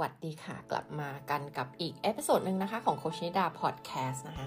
[0.00, 4.46] สวัสดีค่ะ กลับมากันกับอีก episode หนึ่งนะคะของโค้ชนิดาพอดแคสต์นะคะ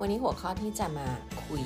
[0.00, 1.08] วันนี้หัวข้อที่จะมา
[1.44, 1.64] คุย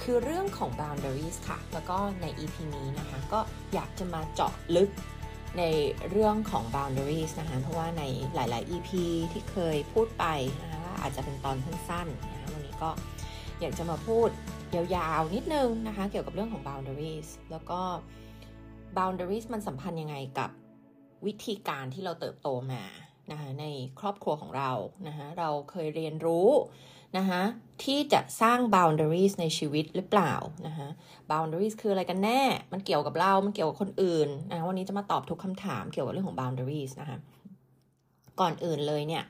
[0.00, 3.40] คือเรื่องของ boundaries ค่ะ แล้วก็ใน EP นี้นะคะ ก็
[3.74, 4.90] อยากจะมาเจาะลึก
[5.58, 5.62] ใน
[6.10, 8.02] เรื่องของ boundaries นะคะ เพราะว่าใน
[8.34, 8.90] หลาย ๆ EP
[9.32, 10.24] ที่เคยพูดไป
[10.62, 12.90] นะคะอาจจะเป็นตอนสั้น ๆ นะคะวันนี้ก็
[13.60, 14.28] อยากจะมาพูด
[14.74, 17.80] ยาวๆนิดนึงนะคะ เกี่ยวกับเรื่องของ boundaries แล้วก็
[18.96, 20.50] boundaries มันสัมพันธ์ยังไงกับ
[21.26, 22.84] วิธีการที่เราเติบโตมา
[23.30, 23.64] นะคะใน
[24.00, 24.70] ครอบครัวของเรา
[25.08, 26.50] นะคะเราเคยเรียนรู้
[27.18, 27.42] นะคะ
[27.84, 30.34] ที่จะสร้าง boundaries ในชีวิตหรือเปล่า
[30.66, 30.88] นะคะ
[31.30, 37.18] boundaries คืออะไรกันแน่ มันเกี่ยวกับเรา มันเกี่ยวกับคนอื่นนะะวันนี้จะมาตอบทุกคำถามเกี่ยวกับเรื่องของ boundaries นะคะ
[38.40, 39.24] ก่อนอื่นเลยเนี่ย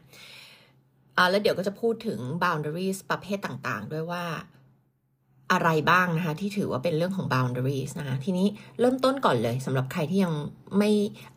[1.16, 4.24] อ่าแล้วเดี๋ยวก็จะพูดถึง boundaries ประเภทต่างๆ ด้วยว่า
[5.52, 8.46] อะไรบ้างนะคะ ที่ถือว่าเป็นเรื่องของ boundaries นะคะทีนี้
[8.80, 10.32] เริ่มต้นก่อนเลยสำหรับใครที่ยัง
[10.78, 10.90] ไม่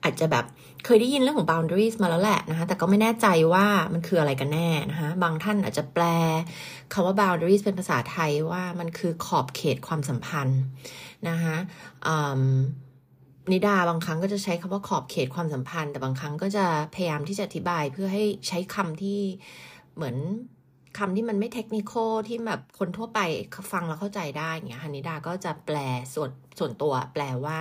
[0.04, 0.46] อาจจะแบบ
[0.86, 6.04] เคยได้ยินเรื่องของ boundaries มาแล้วแหละนะคะแต่ก็ไม่แน่ใจว่ามันคืออะไรกันแน่นะคะบางท่านอาจจะแปล
[6.94, 10.62] คำว่า boundaries เป็นภาษาไทยว่ามันคือขอบเขตความสัมพันธ์
[11.30, 11.56] นะคะ
[13.52, 19.20] นิดาบางครั้งก็จะใช้คำว่าขอบเขตความสัมพันธ์ แต่บางครั้งก็จะพยายามที่จะอธิบายเพื่อให้ใช้คำที่
[19.96, 20.16] เหมือน
[20.98, 21.94] คำที่มันไม่เทคนิค
[22.28, 23.20] ที่แบบคนทั่วไป
[23.72, 25.78] ฟังแล้วเข้าใจได้เงี้ยฮานิดาก็จะแปล
[26.14, 27.60] ส่วนส่วนตัวแปลว่า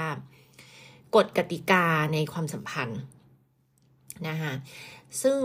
[1.17, 3.01] กฎกติกาในความสัมพันธ์
[4.29, 4.53] นะคะ
[5.23, 5.41] ซึ่ง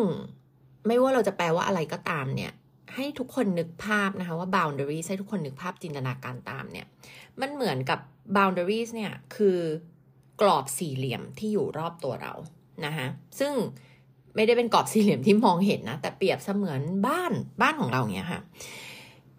[0.88, 2.52] ไม่ว่าเราจะแปลว่าอะไรก็ตามเนี่ย
[2.96, 6.88] ให้ทุกคนนึกภาพนะคะว่า boundaries ให้ทุกคนนึกภาพจินตนาการตามเนี่ย
[7.42, 8.00] มันเหมือนกับ
[8.38, 9.60] boundaries เนี่ยคือ
[10.42, 12.34] กรอบสี่เหลี่ยมที่อยู่รอบตัวเรา
[12.86, 13.08] นะคะ
[13.40, 13.54] ซึ่ง
[14.36, 17.32] ไม่ได้เป็นกรอบสี่เหลี่ยมที่มองเห็นนะ แต่เปรียบเสมือนบ้าน
[17.62, 18.42] บ้านของเราเนี่ยค่ะ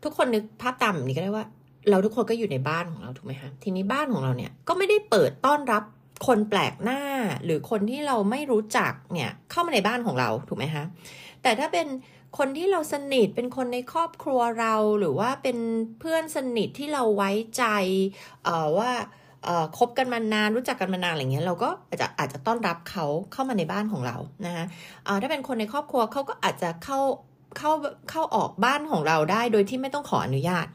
[0.02, 1.44] ทุกคนนึกภาพตามนี้ก็ได้ว่า
[1.90, 5.82] เราทุกคนก็อยู่ในบ้านของเราถูกไหมคะทีนี้บ้านของเราเนี่ยก็ไม่ได้เปิดต้อนรับ
[6.26, 7.00] คนแปลกหน้า
[7.44, 10.84] หรือคนที่เราไม่รู้จักเนี่ยเข้ามาในบ้านของเราถูกไหมคะ
[11.42, 11.86] แต่ถ้าเป็น
[12.38, 15.58] คนที่เราสนิทเป็นคนในครอบครัวเราหรือว่าเป็น
[16.00, 17.64] เพื่อนสนิทที่เราไว้ใจ
[18.44, 18.90] เอ่อว่า
[19.78, 24.16] คบกันมานานรู้จักกันมานานอะไรเงี้ยเราก็อาจจะอาจจะต้อนรับเขาเข้ามาในบ้านของเรา
[24.46, 24.64] นะคะ
[25.22, 26.98] ถ้าเป็นคนในครอบครัวเขาก็อาจจะเข้า
[27.58, 27.72] เข้า
[28.10, 30.66] เข้าออกบ้านของเราได้โดยที่ไม่ต้องขออนุญาต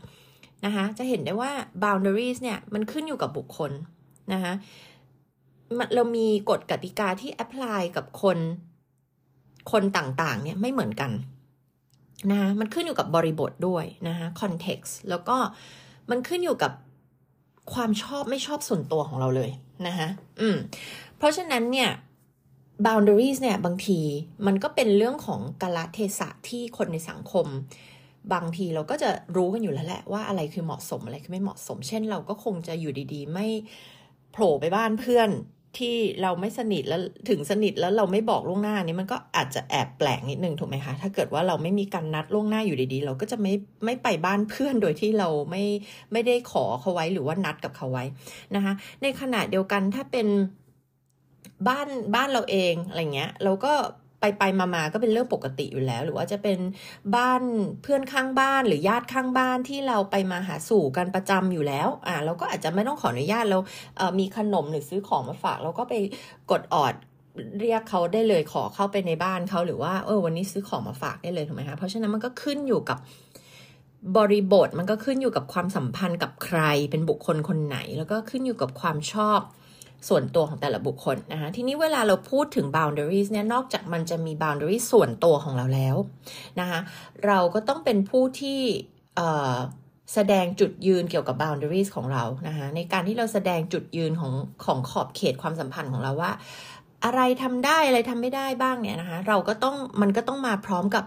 [0.66, 1.52] นะคะจะเห็นได้ว่า
[1.84, 3.72] boundaries เนี่ยมันขึ้นอยู่กับบุคคล
[4.34, 4.53] นะคะ
[5.96, 8.38] เรามีกฎกติกาที่ apply กับคน
[9.72, 11.12] คนต่างๆเนี่ยไม่เหมือนกัน
[12.31, 15.38] นะคะมันขึ้นอยู่กับบริบทด้วยนะคะ context แล้วก็
[16.09, 16.72] มันขึ้นอยู่กับ
[17.74, 19.52] ความชอบไม่ชอบส่วนตัวของเราเลย
[19.88, 20.09] นะคะ
[20.41, 20.57] อืม
[21.18, 21.90] เพราะฉะนั้นเนี่ย
[22.85, 24.00] boundaries เนี่ยบางที
[24.46, 27.47] มันก็เป็นเรื่องของกาลเทศะที่คนในสังคม
[28.34, 33.47] บางทีเราก็จะรู้กันอยู่แล้วแหละว่าอะไรคือเหมาะสมอะไรคือไม่เหมาะสม เช่นเราก็คงจะอยู่ดีๆ ไม่
[34.31, 35.29] โผล่ไปบ้านเพื่อน
[35.78, 43.53] ที่เราไม่สนิทแล้วถึงสนิทแล้วเราไม่บอกล่วงหน้านี้มันก็อาจจะแอบแปลกนิดนึงถูกไหมคะถ้าเกิดว่าเราไม่มีการนัดล่วงหน้าอยู่ดีๆ เราก็จะไม่
[43.85, 45.63] ไม่ไปบ้านเพื่อนโดยที่เราไม่
[46.12, 48.06] ไม่ได้ขอเขาไว้หรือว่านัดกับเขาไว้
[48.56, 50.28] นะคะในขณะเดียวกันถ้าเป็น
[51.68, 53.74] บ้านบ้านเราเองอะไรเงี้ยเราก็
[54.19, 56.59] ไปไปมามาก็เป็นเรื่องปกติอยู่แล้ว หรือว่าจะเป็น
[57.16, 57.41] บ้าน
[57.81, 63.58] เพื่อนข้างบ้านหรือญาติข้างบ้านที่เราไปมาหาสู่กันประจำอยู่แล้วอ่าเราก็อาจจะไม่ต้องขออนุญาตเรา
[63.97, 65.94] เอ่อมีขนมหรือซื้อของมาฝาก เราก็ไป
[66.52, 66.94] กดออด
[67.59, 72.97] เรียกเขาได้เลยขอเข้าไปในบ้านเขาหรือว่าเออวันนี้ซื้อของมาฝากได้เลยถูกไหมคะเพราะฉะนั้นมันก็ขึ้นอยู่กับ
[74.18, 76.59] บริบทมันก็ขึ้นอยู่กับความสัมพันธ์กับใคร
[76.91, 79.40] เป็นบุคคลคนไหน แล้วก็ขึ้นอยู่กับความชอบ
[80.08, 85.96] ส่วนตัวของแต่ละบุคคลนะคะทีนี้เวลาเราพูดถึง boundaries เนี่ยนอกจากมันจะมี boundaries ส่วนตัวของเราแล้ว
[86.60, 86.80] นะคะ
[87.26, 88.59] เราก็ต้องเป็นผู้ที่
[90.14, 94.34] แสดงจุดยืนเกี่ยวกับ boundaries ของเรานะคะในการที่เราแสดงจุดยืนของ
[94.66, 96.32] ของขอบเขตความสัมพันธ์ของเราว่า
[97.06, 101.06] อะไรทำได้อะไรทำไม่ได้บ้างเนี่ยนะคะเราก็ต้องมันก็ต้องมาพร้อมกับ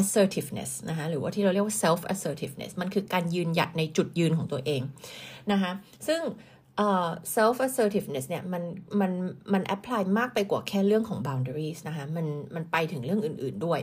[0.00, 4.82] assertiveness นะคะหรือว่าที่เราเรียกว่า self assertiveness มันคือการยืนหยัดในจุดยืนของตัวเอง
[5.52, 5.72] นะคะ
[6.06, 6.20] ซึ่ง
[7.36, 8.62] self assertiveness เนี่ยมัน
[9.00, 9.12] มัน
[9.52, 13.80] มัน apply มากไปกว่าแค่เรื่องของ boundaries นะคะมันมันไปถึงเรื่องอื่น ๆด้วย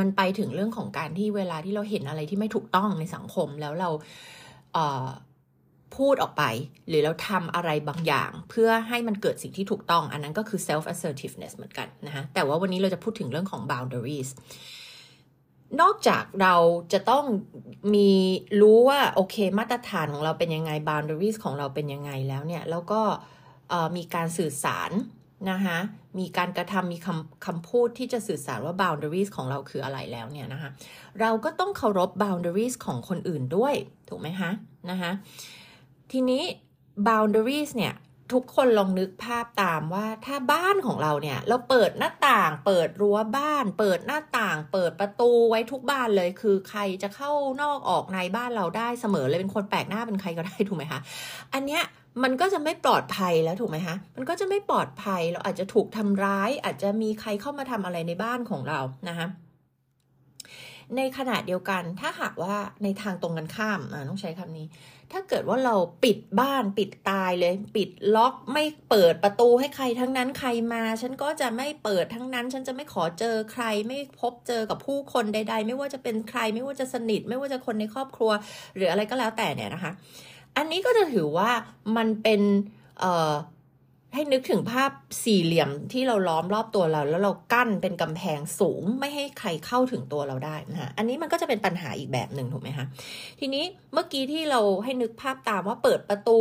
[0.00, 3.90] มันไปถึงเรื่องของการที่เวลาที่เราเห็นอะไรที่ไม่ถูกต้องในสังคมแล้วเรา
[4.74, 6.44] เพูดออกไป
[6.88, 14.30] หรือเราทำอะไรบางอย่าง เพื่อให้มันเกิดสิ่งที่ถูกต้อง อันนั้นก็คือ self assertiveness เหมือนกันนะคะแต่ว่าวันนี้เราจะพูดถึงเรื่องของ boundaries
[15.80, 16.54] นอกจากเรา
[16.92, 17.24] จะต้อง
[17.94, 18.10] มี
[18.60, 23.00] รู้ว่าโอเคมาตรฐานของเราเป็นยังไง boundaries ของเราเป็นยังไงแล้วเนี่ย แล้วก็
[23.96, 24.90] มีการสื่อสาร
[25.50, 25.78] นะคะ
[26.18, 30.70] มีการกระทำมีคำคำพูดที่จะสื่อสารว่า boundaries ของเราคืออะไรแล้วเนี่ยนะคะ
[31.20, 33.74] เราก็ต้องเคารพ boundaries ของคนอื่นด้วย
[34.08, 34.50] ถูกไหมคะ
[34.90, 35.10] นะคะ
[36.12, 36.42] ทีนี้
[37.08, 37.94] boundaries เนี่ย
[38.32, 47.30] ทุกคนลองนึกภาพตามว่าถ้าบ้านของเราเนี่ย เราเปิดหน้าต่าง เปิดรั้วบ้าน เปิดหน้าต่าง เปิดประตูไว้ทุกบ้านเลย คือใครจะเข้า
[47.62, 51.00] นอกออกในบ้านเราได้เสมอเลยเป็นคนแปลกหน้าเป็นใครก็ได้ถูกไหมคะ
[51.54, 51.82] อันเนี้ย
[52.22, 59.26] มันก็จะไม่ปลอดภัยแล้วถูกไหมคะมันก็จะไม่ปลอดภัยเราอาจจะถูกทำร้าย อาจจะมีใครเข้ามาทำอะไรในบ้านของเรานะคะ
[60.96, 64.66] ในขณะเดียวกันถ้าหากว่าในทางตรงกันข้ามต้องใช้คำนี้
[65.12, 78.30] ถ้าเกิดว่าเราปิดบ้านปิดตายเลย ปิดล็อกไม่เปิดประตูให้ใครทั้งนั้นใครมา ฉันก็จะไม่เปิดทั้งนั้น ฉันจะไม่ขอเจอใคร ไม่พบเจอกับผู้คนใด ๆ ไม่ว่าจะเป็นใคร ไม่ว่าจะสนิท ไม่ว่าจะคนในครอบครัว
[78.76, 79.92] หรืออะไรก็แล้วแต่เนี่ยนะคะ
[80.56, 81.50] อันนี้ก็จะถือว่า
[81.96, 82.40] มันเป็น
[83.00, 83.32] เอ่อ
[84.14, 84.90] ให้นึกถึงภาพ
[85.24, 92.86] สี่เหลี่ยมที่เราล้อมรอบตัวเรา แล้วเรากั้นเป็นกำแพงสูงไม่ให้ใครเข้าถึงตัวเราได้นะคะอันนี้มันก็จะเป็นปัญหาอีกแบบหนึ่งถูกไหมคะ
[93.40, 93.64] ทีนี้
[93.94, 96.40] เมื่อกี้ที่เราให้นึกภาพตามว่าเปิดประตู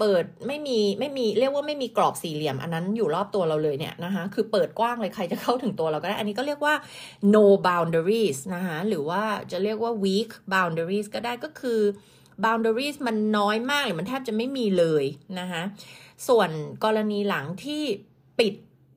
[0.00, 6.74] เปิดไม่มีไม่มีเรียกว่าไม่มีกรอบสี่เหลี่ยม อันนั้นอยู่รอบตัวเราเลยเนี่ยนะคะคือเปิดกว้างเลยใครจะเข้าถึงตัวเราก็ได้ อันนี้ก็เรียกว่า
[7.34, 9.22] no boundaries นะคะหรือว่า
[9.52, 11.80] จะเรียกว่า weak boundaries ก็ได้ก็คือ
[12.44, 15.04] boundaries มันน้อยมากหรือมันแทบจะไม่มีเลย
[15.40, 15.62] นะคะ
[16.28, 16.50] ส่วน
[16.84, 17.82] กรณีหลังที่
[18.38, 18.54] ปิด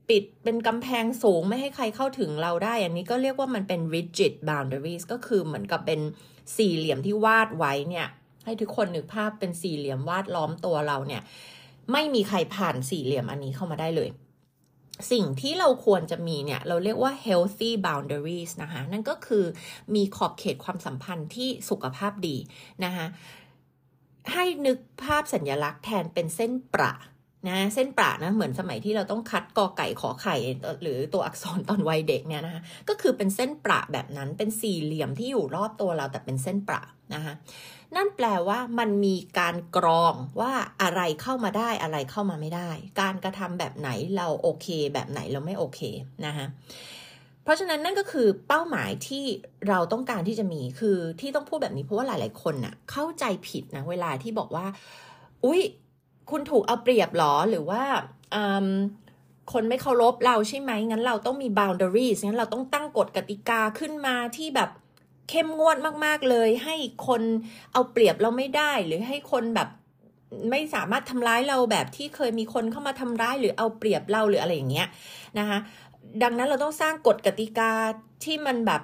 [0.09, 6.01] ปิดเป็นกำแพงสูงไม่ให้ใครเข้าถึงเราได้ อันนี้ก็เรียกว่ามันเป็น rigid boundaries ก็คือเหมือนกับเป็น
[6.57, 8.07] สี่เหลี่ยมที่วาดไว้เนี่ย
[8.45, 11.21] ให้ทุกคนนึกภาพเป็นสี่เหลี่ยมวาดล้อมตัวเราเนี่ย
[11.91, 14.09] ไม่มีใครผ่านสี่เหลี่ยมอันนี้เข้ามาได้เลย
[15.11, 19.45] สิ่งที่เราควรจะมีเนี่ย เราเรียกว่า healthy boundaries นะคะ นั่นก็คือ
[19.95, 22.37] มีขอบเขตความสัมพันธ์ที่สุขภาพดี
[22.85, 23.05] นะคะ
[24.33, 26.93] ให้นึกภาพสัญลักษณ์แทนเป็นเส้นประ
[27.47, 30.35] นะเส้นประนะเหมือนสมัยที่เราต้องคัดกอไก่ขอไข่
[30.81, 36.81] หรือตัวอักษรตอนวัยเด็กเนี่ยนะคะก็คือเป็นเส้นประแบบนั้นเป็นสี่เหลี่ยมที่อยู่รอบตัวเราแต่เป็นเส้นประ
[37.13, 37.33] นะคะ
[37.95, 42.69] นั่นแปลว่ามันมีการกรองว่าอะไรเข้ามาได้อะไรเข้ามาไม่ได้
[43.01, 45.79] การกระทำแบบไหนเราโอเค แบบไหนเราไม่โอเค
[46.25, 46.45] นะคะ
[47.43, 49.23] เพราะฉะนั้นนั่นก็คือเป้าหมายที่
[49.69, 54.65] เราต้องการที่จะมีคือที่ต้องพูดแบบนี้เพราะว่าหลาย ๆ คนน่ะเข้าใจผิดนะเวลาที่บอกว่า
[55.45, 55.61] อุ๊ย
[56.29, 57.83] คุณถูกเอาเปรียบหรอหรือว่า
[59.53, 64.69] คนไม่เคารพเราใช่ไหมงั้นเราต้องมี boundaries งั้นเราต้องตั้งกฎกติกาขึ้นมาที่แบบ
[65.29, 66.75] เข้มงวดมาก ๆ เลย ให้
[67.07, 67.21] คน
[67.73, 69.69] เอาเปรียบเราไม่ได้ หรือให้คนแบบ
[70.49, 74.87] ไม่สามารถทำร้ายเราแบบที่เคยมีคนเข้ามาทำร้ายหรือเอาเปรียบเราหรืออะไรอย่างเงี้ย
[75.39, 75.57] นะคะ
[76.23, 77.71] ดังนั้นเราต้องสร้างกฎกติกา
[78.23, 78.81] ที่มันแบบ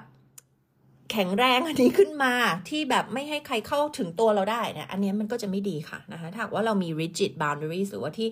[1.10, 2.32] แข็งแรงอันนี้ขึ้นมา
[2.68, 8.28] ที่แบบไม่ให้ใครเข้าถึงตัวเราได้นะอันนี้มันก็จะไม่ดีค่ะนะคะถ้าว่าเรามี rigid boundaries หรือว่าที่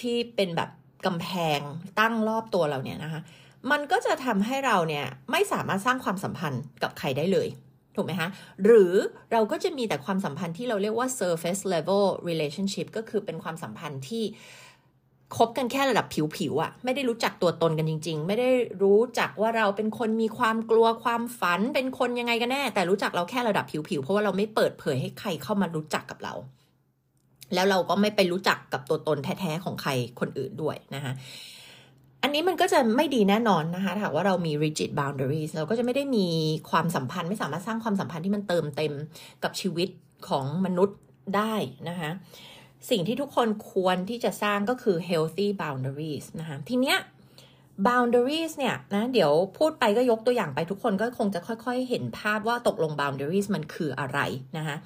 [0.00, 0.70] ที่เป็นแบบ
[1.06, 1.58] กำแพง
[2.00, 3.20] ตั้งรอบตัวเราเนี่ยนะคะ
[3.70, 7.48] มันก็จะทำให้เราเนี่ยไม่สามารถสร้างความสัมพันธ์กับใครได้เลย
[7.96, 8.28] ถูกไหมคะ
[8.64, 8.94] หรือ
[9.32, 14.24] เราก็จะมีแต่ความสัมพันธ์ที่เราเรียกว่า surface level relationship ก็คือเป็นความสัมพันธ์ที่
[15.36, 18.48] คบกันแค่ระดับผิวๆอะ่ะ ไม่ได้รู้จักตัวตนกันจริง ๆ ไม่ได้
[18.82, 26.34] รู้จักว่าเราเป็นคนมีความกลัวความฝัน เป็นคนยังไงกันแน่ แต่รู้จักเราแค่ระดับผิวๆเพราะว่าเราไม่เปิดเผยให้ใครเข้ามารู้จักกับเรา
[27.54, 29.90] แล้วเราก็ไม่ไปรู้จักกับตัวตนแท้ๆของใคร
[30.20, 31.12] คนอื่นด้วยนะคะ
[32.22, 36.26] อันนี้มันก็จะไม่ดีแน่นอนนะคะถ้าว่าเรามี rigid boundaries เราก็จะไม่ได้มี
[36.70, 38.92] ความสัมพันธ์ไม่สามารถสร้างความสัมพันธ์ที่มันเติมเต็ม
[39.44, 39.88] กับชีวิต
[40.28, 40.98] ของมนุษย์
[41.36, 41.54] ได้
[41.88, 42.10] นะคะ
[42.90, 46.98] สิ่งที่ทุกคนควรที่จะสร้างก็คือ healthy boundaries นะคะทีเนี้ย
[47.86, 54.18] boundaries เนี่ยนะเดี๋ยวพูดไปก็ยกตัวอย่างไปทุกคนก็คงจะค่อยๆ เห็นภาพว่าตกลง boundaries มันคืออะไร
[54.58, 54.76] นะคะ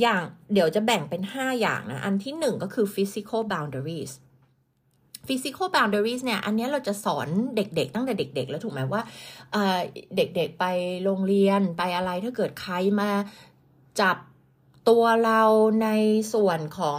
[0.00, 0.20] อย่าง
[0.52, 4.12] เดี๋ยวจะแบ่งเป็น 5 อย่างนะ อันที่ 1 ก็คือ physical boundaries
[5.28, 9.02] physical boundaries เนี่ย อันนี้เราจะสอนเด็กๆ ตั้งแต่เด็ก ๆ แล้วถูกไหมว่า
[10.16, 10.64] เด็กๆ ไป
[11.04, 13.10] โรงเรียนไปอะไรถ้าเกิดใครมา
[14.00, 14.16] จับ
[14.88, 15.42] ตัวเรา
[15.82, 15.88] ใน
[16.34, 16.98] ส่วนของ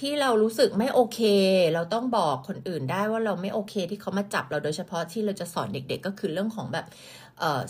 [0.00, 1.20] ที่เรารู้สึกไม่โอเค
[1.74, 6.86] เราต้องบอกคนอื่นได้ว่าเราไม่โอเค ที่เขามาจับเราโดยเฉพาะที่เราจะสอนเด็ก ๆ ก็คือเรื่องของแบบ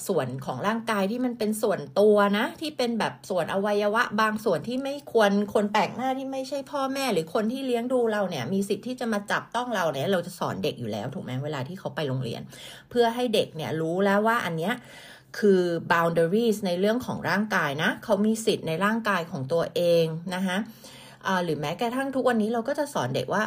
[0.09, 12.43] ส่วนของร่างกายที่มันเป็นส่วนตัวนะ ที่เป็นแบบส่วนอวัยวะ บางส่วนที่ไม่ควรคนแปลกหน้าที่ไม่ใช่พ่อแม่ หรือคนที่เลี้ยงดูเราเนี่ย มีสิทธิ์ที่จะมาจับต้องเราเนี่ยเราจะสอนเด็กอยู่แล้วถูกไหมเวลาที่เขาไปโรงเรียน
[12.91, 14.75] เพื่อให้เด็กเนี่ยรู้แล้วว่าอันเนี้ย
[15.39, 15.63] คือ
[15.93, 20.59] boundaries ในเรื่องของร่างกายนะ เขามีสิทธิ์ในร่างกายของตัวเองนะคะ
[21.45, 23.43] หรือแม้กระทั่งทุกวันนี้เราก็จะสอนเด็กว่า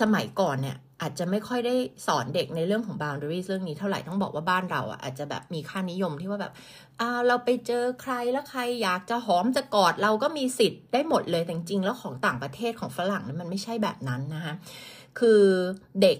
[0.00, 1.74] สมัยก่อนเนี่ยอาจจะไม่ค่อยได้
[2.06, 6.52] สอนเด็กในเรื่องของ boundaries เรื่องนี้เท่าไหร่ต้องบอกว่าบ้านเราอะอาจจะแบบมีค่านิยมที่ว่าแบบ
[7.26, 14.54] เราไปเจอใครแล้วใครอยากจะหอมจะกอดเราก็มีสิทธิ์ได้หมดเลยแต่จริงแล้วของต่างประเทศของฝรั่งนั้นมันไม่ใช่แบบนั้นนะคะ
[15.18, 15.42] คือ
[16.02, 16.18] เด็ก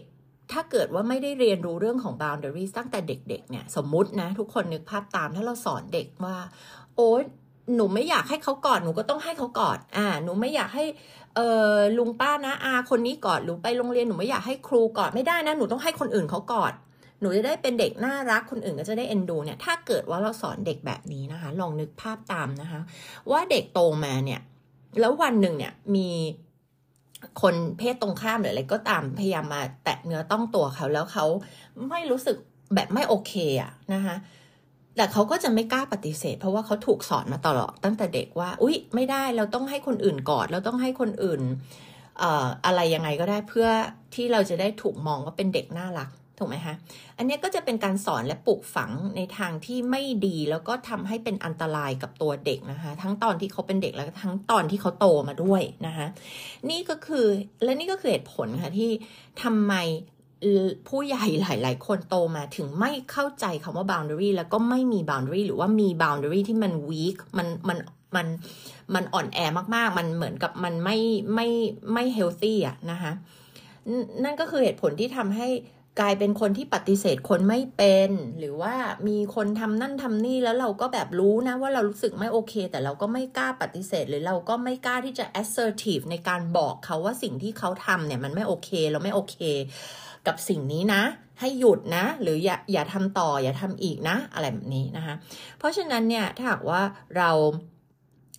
[0.53, 6.37] ถ้าเกิดว่าไม่ได้เรียนรู้เรื่องของ boundaries ตั้งแต่เด็กๆเนี่ยสมมุตินะทุกคนนึกภาพตามถ้าเราสอนเด็กว่า
[6.97, 7.23] โอ๊ย
[7.77, 10.85] หนูไม่อยากให้เขากอดหนูก็ต้องให้เขากอดอ่า หนูไม่อยากให้
[11.37, 11.41] เอ
[11.73, 16.73] อลุงป้านะอาคนนี้กอดหนูไปโรงเรียนหนูไม่อยากให้ครูกอดไม่ได้นะหนูต้องให้คนอื่นเขากอด
[17.21, 22.81] หนูจะได้เป็นเด็กน่ารักคนอื่นก็จะได้เอ็นดูเนี่ยถ้าเกิดว่าเราสอนเด็กแบบนี้นะคะ ลองนึกภาพตามนะคะ
[23.31, 24.41] ว่าเด็กโตมาเนี่ย
[25.01, 26.09] แล้ววันหนึ่งเนี่ยมี
[27.43, 31.27] คนเพศตรงข้ามหรืออะไรก็ตามพยายามมาแตะเนื้อต้องตัวเขาแล้วเขา
[31.91, 32.37] ไม่รู้สึก
[32.75, 33.33] แบบไม่โอเค
[33.63, 34.15] อะนะคะ
[34.99, 41.43] แต่เขาก็จะไม่กล้าปฏิเสธ เพราะว่าเขาถูกสอนมาตลอดตั้งแต่เด็กว่า อุ๊ย ไม่ได้เราต้องให้คนอื่นกอดเราต้องให้คนอื่น
[42.67, 43.69] อะไรยังไงก็ได้เพื่อ
[44.15, 46.75] ที่เราจะได้ถูกมองว่าเป็นเด็กน่ารักถูกไหมคะ
[47.19, 56.07] อันนี้ก็จะเป็นการสอนและปลูกฝังในทางที่ไม่ดีแล้วก็ทำให้เป็นอันตรายกับตัวเด็กนะคะ ทั้งตอนที่เขาเป็นเด็กแล้วทั้งตอนที่เขาโตมาด้วยนะคะ
[56.71, 57.27] นี่ก็คือ
[57.65, 58.91] และนี่ก็คือเหตุผลค่ะที่
[59.43, 59.75] ทำไม
[60.89, 67.79] ผู้ใหญ่หลาย ๆ คนโตมาถึงไม่เข้าใจคำว่า boundary แล้วก็ไม่มี boundary หรือว่ามี boundary ที่มัน weak มันมัน
[68.17, 68.27] มัน
[68.95, 69.39] มันอ่อนแอ
[69.75, 70.99] มาก ๆ มันเหมือนกับมันไม่
[71.35, 71.49] ไม่
[71.93, 73.13] ไม่ healthy อะนะคะ
[74.25, 75.49] นั่นก็คือเหตุผลที่ทำให้
[76.01, 78.75] กลายเป็นคนที่ปฏิเสธคนไม่เป็น หรือว่า
[79.09, 89.37] มีคนทำนั่นทำนี่แล้วเราก็แบบรู้นะว่าเรารู้สึกไม่โอเค แต่เราก็ไม่กล้าปฏิเสธ หรือเราก็ไม่กล้าที่จะ assertive ในการบอกเขาว่าสิ่งที่เขาทำเนี่ยมันไม่โอเค เราไม่โอเค
[90.29, 91.03] กับสิ่งนี้นะ
[91.41, 95.15] ให้หยุดนะ หรืออย่าอย่าทำต่ออย่าทำอีกนะ อะไรแบบนี้นะคะ
[95.59, 96.83] เพราะฉะนั้นเนี่ยถ้าหากว่า
[97.17, 97.31] เรา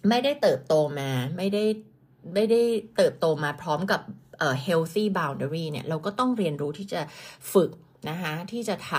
[0.10, 1.63] ไม่ได้เติบโตมาไม่ได้
[2.34, 2.62] ไม่ได้
[2.98, 4.01] เติบโตมาพร้อมกับ
[4.39, 7.01] เอ่อ healthy boundary เนี่ยเราก็ต้องเรียนรู้ที่จะ
[7.53, 7.72] ฝึก
[8.10, 8.91] นะคะที่จะท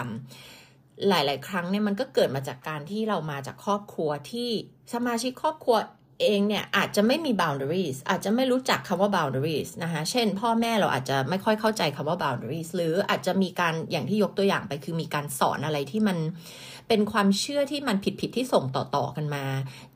[0.49, 4.51] ำหลาย ๆ ครั้งเนี่ยมันก็เกิดมาจากการที่เรามาจากครอบครัวที่
[4.95, 5.77] สมาชิกครอบครัว
[6.23, 16.19] เองเนี่ยอาจจะไม่มี boundaries อาจจะไม่รู้จักคำว่า boundaries นะคะเช่น พ่อแม่เราอาจจะไม่ค่อยเข้าใจคำว่า boundaries หรืออาจจะมีการอย่างที่ยกตัวอย่างไป คือมีการสอนอะไรที่มัน
[16.89, 19.45] เป็นความเชื่อที่มันผิดๆที่ส่งต่อๆกันมา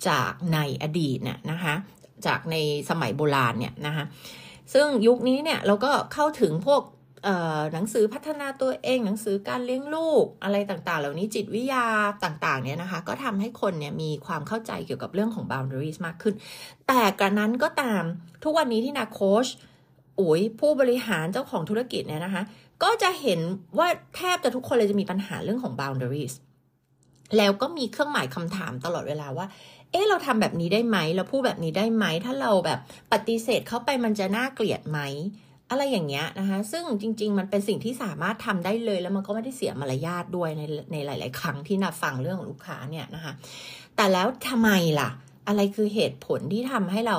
[0.08, 1.74] จากในอดีตเนี่ยนะคะ
[2.26, 2.56] จากใน
[2.90, 4.04] สมัยโบราณเนี่ยนะคะ
[4.72, 6.82] ซึ่งยุคนี้เนี่ยเราก็เข้าถึงพวก
[7.72, 11.86] หนังสือพัฒนาตัวเอง หนังสือการเลี้ยงลูกอะไรต่างๆ เหล่านี้จิตวิทยา
[12.24, 16.34] ต่างๆเนี่ยนะคะ ก็ทำให้คนเนี่ยมีความเข้าใจเกี่ยวกับเรื่องของ boundaries มากขึ้น
[16.88, 18.02] แต่กระนั้นก็ตาม
[18.44, 19.46] ทุกวันนี้ที่นาโคช
[20.20, 22.42] อุ๋ยผู้บริหารเจ้าของธุรกิจเนี่ยนะคะ
[22.82, 23.40] ก็จะเห็น
[23.78, 26.34] ว่าแทบจะทุกคนเลยจะมีปัญหาเรื่องของ boundaries
[27.36, 29.46] แล้วก็มีเครื่องหมายคำถามตลอดเวลาว่า
[29.90, 32.78] เอ๊ะเราทำแบบนี้ได้ไหม เราพูดแบบนี้ได้ไหม ถ้าเราแบบ
[33.12, 35.00] ปฏิเสธเข้าไปมันจะน่าเกลียดไหม
[35.74, 40.62] อะไรอย่างเงี้ยนะคะซึ่งจริง ๆ มันเป็นสิ่งที่สามารถทำได้เลย แล้วมันก็ไม่ได้เสียมารยาทด้วยใน
[40.92, 43.32] ในหลาย ๆ ครั้งที่นาฟังเรื่องของลูกค้าเนี่ยนะคะ
[43.96, 45.10] แต่แล้วทำไมล่ะ
[45.48, 47.18] อะไรคือเหตุผลที่ทำให้เรา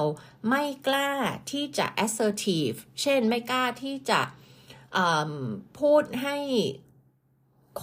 [0.49, 1.09] ไม่กล้า
[1.51, 4.19] ที่จะ assertive เช่นไม่กล้าที่จะ
[5.79, 6.37] พูดให้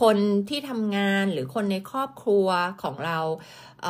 [0.01, 0.17] คน
[0.49, 2.49] ที่ทำงานหรือคนในครอบครัว
[2.83, 3.19] ของเรา
[3.83, 3.87] เ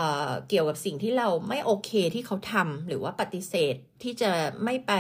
[0.49, 4.31] เกี่ยวกับสิ่งที่เราไม่โอเคที่เขาทำหรือว่าปฏิเสธที่จะ
[4.65, 4.93] ไม่ไป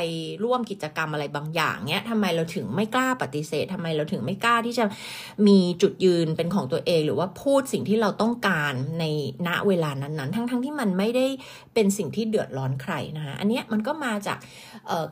[0.44, 4.84] ร่วมกิจกรรมอะไรบางอย่างเนี้ยทำไมเราถึงไม่กล้าปฏิเสธทำไมเราถึงไม่กล้าที่จะ
[5.46, 9.04] มีจุดยืนเป็นของตัวเอง หรือว่าพูดสิ่งที่เราต้องการใน
[9.48, 11.26] ณเวลานั้นๆ ทั้งๆทที่มันไม่ได้
[11.74, 14.38] เป็นสิ่งที่เดือดร้อนใครนะคะอันเนี้ยมันก็มาจาก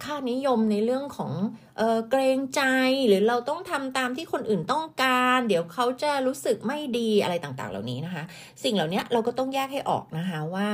[0.05, 1.33] ค่านิยมในเรื่องของ
[1.77, 2.63] เเกรงใจ
[3.07, 8.25] หรือเราต้องทำตามที่คนอื่นต้องการ เดี๋ยวเขาจะรู้สึกไม่ดีอะไรต่างๆ เหล่านี้นะคะ
[8.65, 10.69] สิ่งเหล่านี้เราก็ต้องแยกให้ออกนะคะว่า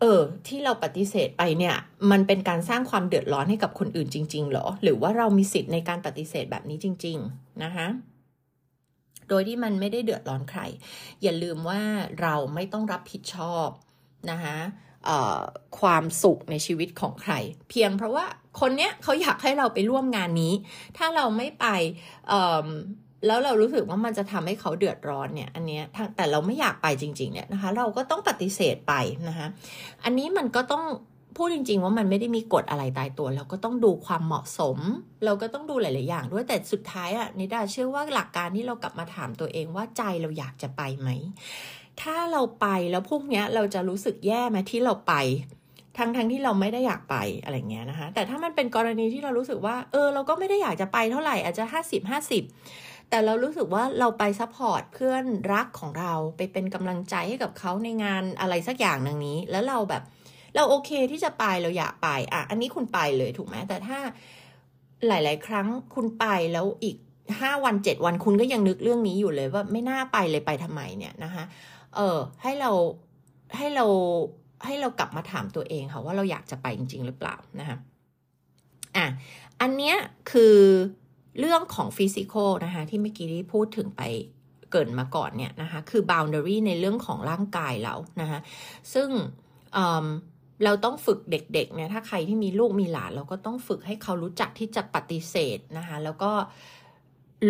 [0.00, 1.76] เออที่เราปฏิเสธไปเนี่ย
[2.10, 7.86] มันเป็นการสร้างความเดือดร้อนให้กับคนอื่นจริง ๆ หรอ หรือว่าเรามีสิทธิ์ในการปฏิเสธแบบนี้จริง ๆ นะคะ
[9.28, 10.60] โดยที่มันไม่ได้เดือดร้อนใคร
[11.22, 11.80] อย่าลืมว่า
[12.20, 13.68] เราไม่ต้องรับผิดชอบ
[14.30, 14.56] นะคะ
[15.80, 17.34] ความสุขในชีวิตของใคร
[17.70, 18.26] เพียงเพราะว่า
[18.60, 20.52] คนเนี้ยเขาอยากให้เราไปร่วมงานนี้
[20.96, 21.66] ถ้าเราไม่ไป
[23.26, 25.84] แล้วเรารู้สึกว่ามันจะทำให้เขาเดือดร้อนเนี่ย อันเนี้ย
[26.16, 28.94] แต่เราไม่อยากไปจริง ๆ เนี่ยนะคะ เราก็ต้องปฏิเสธไป
[29.28, 29.46] นะคะ
[30.04, 30.84] อันนี้มันก็ต้อง
[31.36, 34.78] พูดจริง ๆ ว่ามันไม่ได้มีกฎอะไรตายตัว เราก็ต้องดูความเหมาะสม
[35.24, 41.08] เราก็ต้องดูหลาย ๆ อย่าง ด้วยแต่สุดท้ายอะนิดาเชื่อว่าหลักการที่เรากลับมาถามตัวเองว่าใจเราอยากจะไปไหม
[42.02, 45.14] ถ้าเราไปแล้วพวกเนี้ยเราจะรู้สึกแย่ไหมที่เราไป
[45.98, 52.42] ทั้งทั้งที่เราไม่ได้อยากไปอะไรเงี้ยนะคะ แต่ถ้ามันเป็นกรณีที่เรารู้สึกว่า เออ เราก็ไม่ได้อยากจะไปเท่าไหร่อาจจะห้าสิบห้าสิบ
[53.10, 60.02] แต่เรารู้สึกว่าเราไป support เพื่อนรักของเราไปเป็นกำลังใจให้กับเขาในงานอะไรสักอย่างหนึ่งนี้ แล้วเราแบบ
[60.56, 63.98] เราโอเคที่จะไปเราอยากไปอะอันนี้คุณไปเลยถูกไหมแต่ถ้า
[65.08, 66.96] หลาย ๆ ครั้งคุณไปแล้วอีก
[67.40, 71.44] ห้าวันเจ็ดวันคุณก็ยังนึกเรื่องนี้อยู่เลยว่าไม่น่าไปเลยไปทำไมเนี่ยนะคะ
[71.96, 72.70] เออให้เรา
[73.56, 73.86] ให้เรา
[74.66, 77.78] ให้เรากลับมาถามตัวเองค่ะว่าเราอยากจะไปจริง ๆ หรือเปล่านะคะ
[78.96, 79.06] อะ
[79.60, 79.96] อันเนี้ย
[80.30, 80.56] คือ
[81.40, 84.02] เรื่องของฟิสิกอลนะคะที่เมื่อกี้ที่พูดถึงไป
[84.70, 88.40] เกิดมาก่อนเนี่ยนะคะคือ boundary ในเรื่องของร่างกายเรานะคะ
[88.94, 89.08] ซึ่ง
[90.64, 96.32] เราต้องฝึกเด็กๆเนี่ยถ้าใครที่มีลูกมีหลาน เราก็ต้องฝึกให้เขารู้จักที่จะปฏิเสธนะคะแล้วก็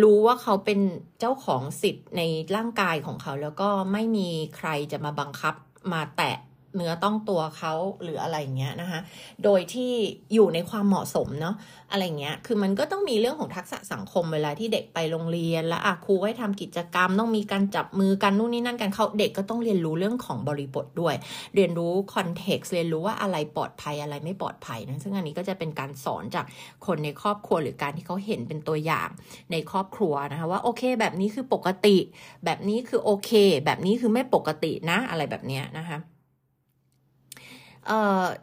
[0.01, 0.79] รู้ว่าเขาเป็น
[1.19, 2.21] เจ้าของสิทธิ์ใน
[2.55, 5.55] ร่างกายของเขา แล้วก็ไม่มีใครจะมาบังคับ
[5.93, 6.35] มาแตะ
[6.75, 8.99] เนื้อต้องตัวเขาหรืออะไรเงี้ยนะคะ
[9.43, 9.91] โดยที่
[10.33, 11.55] อยู่ในความเหมาะสมเนาะ
[11.91, 21.15] อะไรเงี้ย คือมันก็ต้องมีเรื่องของทักษะสังคมเวลาที่เด็กไปโรงเรียน แล้วอะครูให้ทำกิจกรรม ต้องมีการจับมือกันนู่นนี่นั่นกันเขาเด็กก็ต้องเรียนรู้เรื่องของบริบทด้วย
[21.55, 26.45] เรียนรู้คอนเท็กซ์เรียนรู้ว่าอะไรปลอดภัยอะไรไม่ปลอดภัยนะซึ่งอันนี้ก็จะเป็นการสอนจาก
[26.85, 29.09] คนในครอบครัวหรือการที่เขาเห็นเป็นตัวอย่าง
[29.51, 31.97] ในครอบครัวนะคะว่าโอเค แบบนี้คือปกติ
[32.45, 33.31] แบบนี้คือโอเค
[33.65, 35.97] แบบนี้คือไม่ปกตินะอะไรแบบเนี้ยนะคะ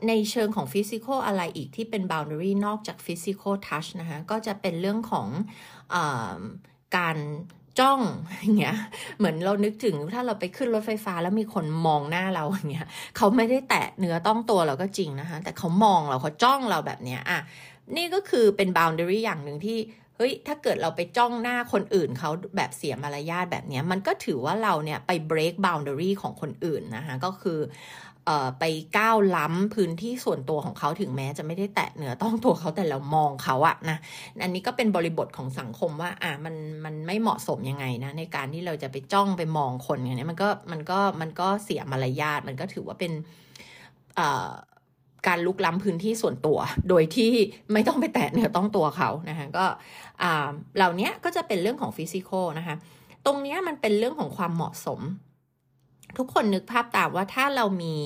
[0.08, 5.96] ในเชิงของ physical อะไรอีกที่เป็น boundary นอกจาก physical touch นะคะก็จะเป็นเรื่องของ
[6.96, 7.18] การ
[7.80, 8.00] จ้อง
[8.40, 8.76] อย่างเงี้ย
[9.18, 17.40] เหมือนเรานึกถึงถ้าเราไปขึ้นรถไฟฟ้าแล้วมีคนมองหน้าเราอย่างเงี้ยเขาไม่ได้แตะเนื้อต้องตัวเราก็จริงนะคะแต่เขามองเราเขาจ้องเราแบบเนี้ยอะ
[17.96, 19.78] นี่ก็คือเป็น boundary อย่างหนึ่งที่
[20.16, 27.58] เฮ้ยถ้าเกิดเราไปจ้องหน้าคนอื่นเขาแบบเสียมารยาทแบบนี้มันก็ถือว่าเราเนี่ยไป break boundary ของคนอื่นนะคะก็คือ
[28.58, 28.64] ไป
[28.98, 33.98] ก้าวล้ำพื้นที่ส่วนตัวของเขาถึงแม้จะไม่ได้แตะเหนือต้องตัวเขาแต่เรามองเขาอะนะ
[34.42, 43.12] อันนี้ก็เป็นบริบทของสังคมว่า อะมันมันไม่เหมาะสมยังไงนะในการที่เราจะไปจ้องไปมองคนอย่างนี้มันก็มันก็มันก็เสียมารยาทมันก็ถือว่าเป็น
[45.26, 47.32] การลุกล้ำพื้นที่ส่วนตัว โดยที่
[47.72, 49.64] ไม่ต้องไปแตะเนื้อต้องตัวเขานะคะก็
[50.76, 52.76] เหล่านี้ก็จะเป็นเรื่องของฟิสิกอลนะคะ
[53.26, 55.00] ตรงนี้มันเป็นเรื่องของความเหมาะสม
[56.19, 57.97] ทุกคนนึกภาพตามว่าถ้าเรามี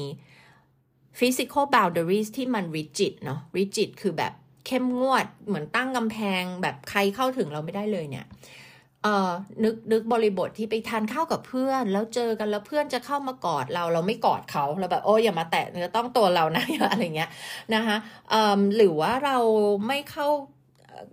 [1.18, 4.32] physical boundaries ที่มัน rigid เนาะ rigid คือแบบ
[4.66, 8.26] เข้มงวดเหมือนตั้งกำแพงแบบใครเข้าถึงเราไม่ได้เลยเนี่ย
[9.02, 9.30] เอ่อ
[9.64, 17.30] นึกนึกบริบทที่ไปทานข้าวกับเพื่อน แล้วเจอกันแล้วเพื่อนจะเข้ามากอดเราเราไม่กอดเขาเราแบบโอ้ยอย่ามาแตะเนื้อต้องตัวเรานะอะไรเงี้ย
[17.74, 17.96] นะคะ
[18.76, 19.38] หรือว่าเรา
[19.86, 20.28] ไม่เข้า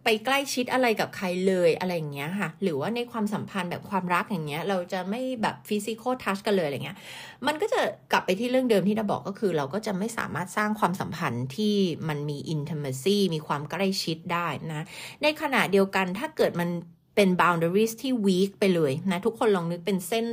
[0.04, 6.98] ไปใกล้ชิดอะไรกับใครเลยอะไรอย่างเงี้ยค่ะ หรือว่าในความสัมพันธ์แบบความรักอย่างเงี้ย เราจะไม่แบบ physical touch กันเลยอะไรเงี้ย
[7.48, 7.80] มันก็จะ
[8.12, 11.76] กลับไปที่เรื่องเดิมที่เราบอกก็คือ เราก็จะไม่สามารถสร้างความสัมพันธ์ที่
[12.10, 14.86] มันมี intimacy มีความใกล้ชิดได้นะ
[15.24, 16.70] ในขณะเดียวกันถ้าเกิดมัน
[17.16, 20.26] เป็น boundaries ที่ weak ไปเลยนะ ทุกคนลองนึกเป็นเส้น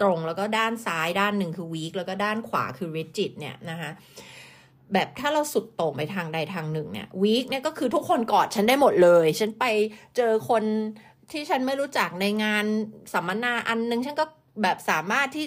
[0.00, 3.90] ตรงแล้วก็ด้านซ้ายด้านหนึ่งคือ weak แล้วก็ด้านขวาคือ rigid เนี่ยนะคะ
[4.92, 9.64] แบบถ้าเราสุดโต่งไปทางใดทางหนึ่งเนี่ยวีคเนี่ยก็คือทุกคนกอดฉันได้หมดเลย ฉันไป
[10.16, 10.64] เจอคน
[11.30, 12.64] ที่ฉันไม่รู้จักในงาน
[13.12, 14.26] สัมมนาอันนึงฉันก็
[14.62, 15.44] แบบสามารถที่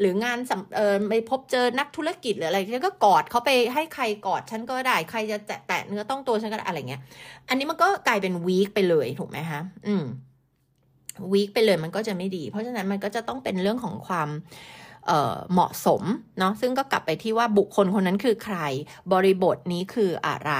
[0.00, 0.38] หรืองาน
[0.76, 7.02] เออไปพบเจอนักธุรกิจหรืออะไรฉันก็กอดเขาไปให้ใครกอดฉันก็ได้ใครจะแตะแตะเนื้อต้องตัวฉันก็อะไรเงี้ย
[7.48, 10.04] อันนี้มันก็กลายเป็นวีคไปเลยถูกไหมคะอืม
[11.32, 14.28] วีคไปเลยมันก็จะไม่ดี เพราะฉะนั้นมันก็จะต้องเป็นเรื่องของความ
[15.52, 16.02] เหมาะสม
[16.38, 18.58] เนาะซึ่งก็กลับไปที่ว่าบุคคลคนนั้นคือใคร
[19.12, 20.52] บริบทนี้คืออะไร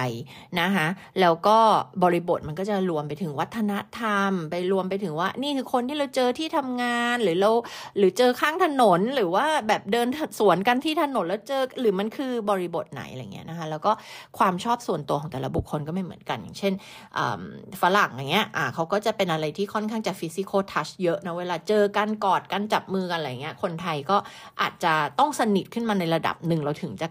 [0.61, 0.87] นะคะ
[1.21, 1.59] แล้วก็
[2.03, 7.51] บริบทมันก็จะรวมไปถึงวัฒนธรรม ไปรวมไปถึงว่านี่คือคนที่เราเจอที่ทำงานหรือเรา
[7.99, 10.09] หรือเจอข้างถนนหรือว่าแบบเดิน
[10.39, 13.93] สวนกันที่ถนนแล้วเจอหรือมันคือบริบทไหนอะไรเงี้ยนะคะแล้วก็
[14.39, 16.73] ความชอบส่วนตัวของแต่ละบุคคลก็ไม่เหมือนกันอย่างเช่น
[17.83, 24.17] ฝรั่งอย่างเงี้ยอ่าเขาก็จะเป็นอะไรที่ค่อนข้างจะฟิสิกอลทัชเยอะนะเวลาเจอกันกอดกันจับมือกันอะไรเงี้ยคนไทยก็
[24.61, 27.09] อาจจะต้องสนิทขึ้นมาในระดับหนึ่งเราถึงจะ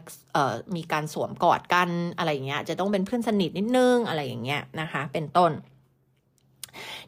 [0.76, 5.52] มีการสวมกอดกันอะไรอย่างเงี้ยจะต้องเป็นเพื่อนสนิทนิดนึงอะไรอย่างเงี้ยนะคะ เป็นต้น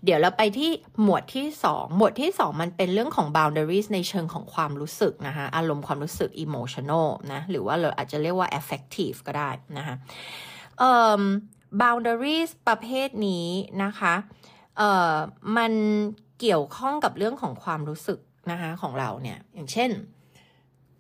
[0.03, 9.95] เดี๋ยวเราไปที่หมวดที่ 2 หมวดที่ 2 มันเป็นเรื่องของ boundaries ในเชิงของความรู้สึกนะคะอารมณ์ความรู้สึก emotional นะหรือว่าเราอาจจะเรียกว่า affective ก็ได้นะคะ
[10.79, 11.21] เอ่อ
[11.82, 13.47] boundaries ประเภทนี้
[13.84, 14.13] นะคะ
[14.77, 15.13] เอ่อ
[15.58, 15.73] มัน
[16.39, 18.19] เกี่ยวข้องกับเรื่องของความรู้สึก
[18.52, 19.91] นะคะของเราเนี่ย อย่างเช่น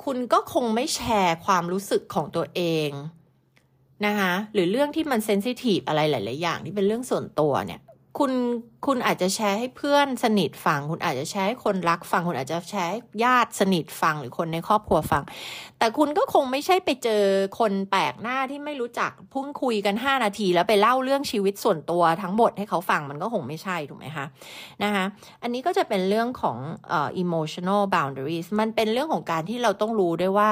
[0.03, 2.89] คุณก็คงไม่แชร์ความรู้สึกของตัวเอง
[4.05, 7.79] นะคะหรือเรื่องที่มันเซนซิทีฟอะไรหลาย ๆ อย่างที่เป็นเรื่องส่วนตัวเนี่ย
[8.17, 8.31] คุณ
[8.85, 15.23] คุณอาจจะแชร์ให้เพื่อนสนิทฟัง คุณอาจจะแชร์ให้คนรักฟัง คุณอาจจะแชร์ญาติสนิทฟังหรือคนในครอบครัวฟัง
[15.79, 17.23] แต่คุณก็คงไม่ใช่ไปเจอ
[17.59, 24.25] คนแปลกหน้าที่ไม่รู้จักพุ่งคุยกัน 5 นาที แล้วไปเล่าเรื่องชีวิตส่วนตัวทั้งหมดให้เขาฟังมันก็คงไม่ใช่ถูกไหมคะ
[24.83, 25.05] นะคะ
[25.43, 26.57] อันนี้ก็จะเป็นเรื่องของ
[26.89, 30.51] เอ่อ emotional boundaries มันเป็นเรื่องของการที่เราต้องรู้ด้วยว่า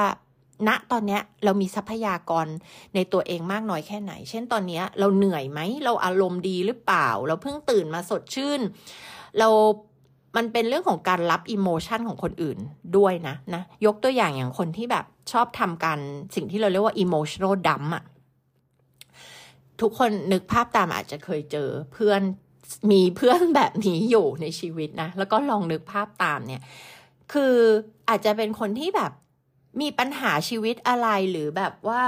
[0.66, 2.46] ณตอนนี้เรามีทรัพยากร
[2.94, 8.60] ในตัวเองมากน้อยแค่ไหน เช่นตอนนี้เราเหนื่อยไหม เราอารมณ์ดีหรือเปล่า เราเพิ่งตื่นมาสดชื่น
[9.38, 9.48] เรา
[10.36, 12.58] มันเป็นเรื่องของการรับอิโมชันของคนอื่น
[12.96, 15.98] ด้วยนะนะ ยกตัวอย่างอย่างคนที่แบบชอบทำการ
[16.34, 18.04] สิ่งที่เราเรียกว่า emotional dump อะ
[19.80, 22.22] ทุกคนนึกภาพตามอาจจะเคยเจอเพื่อน
[22.90, 26.62] มีเพื่อนแบบนี้อยู่ในชีวิตนะ แล้วก็ลองนึกภาพตามเนี่ย
[27.32, 27.54] คือ
[28.08, 29.12] อาจจะเป็นคนที่แบบ
[29.80, 32.02] มีปัญหาชีวิตอะไรหรือแบบว่า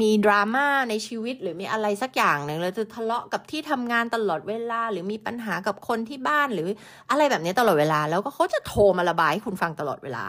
[0.00, 6.68] มีดราม่าในชีวิตหรือมีอะไรสักอย่างหนึ่งแล้วจะทะเลาะกับที่ทำงานตลอดเวลา หรือมีปัญหากับคนที่บ้านหรือ
[7.10, 10.24] อะไรแบบนี้ตลอดเวลา แล้วก็เขาจะโทรมาระบายให้คุณฟังตลอดเวลา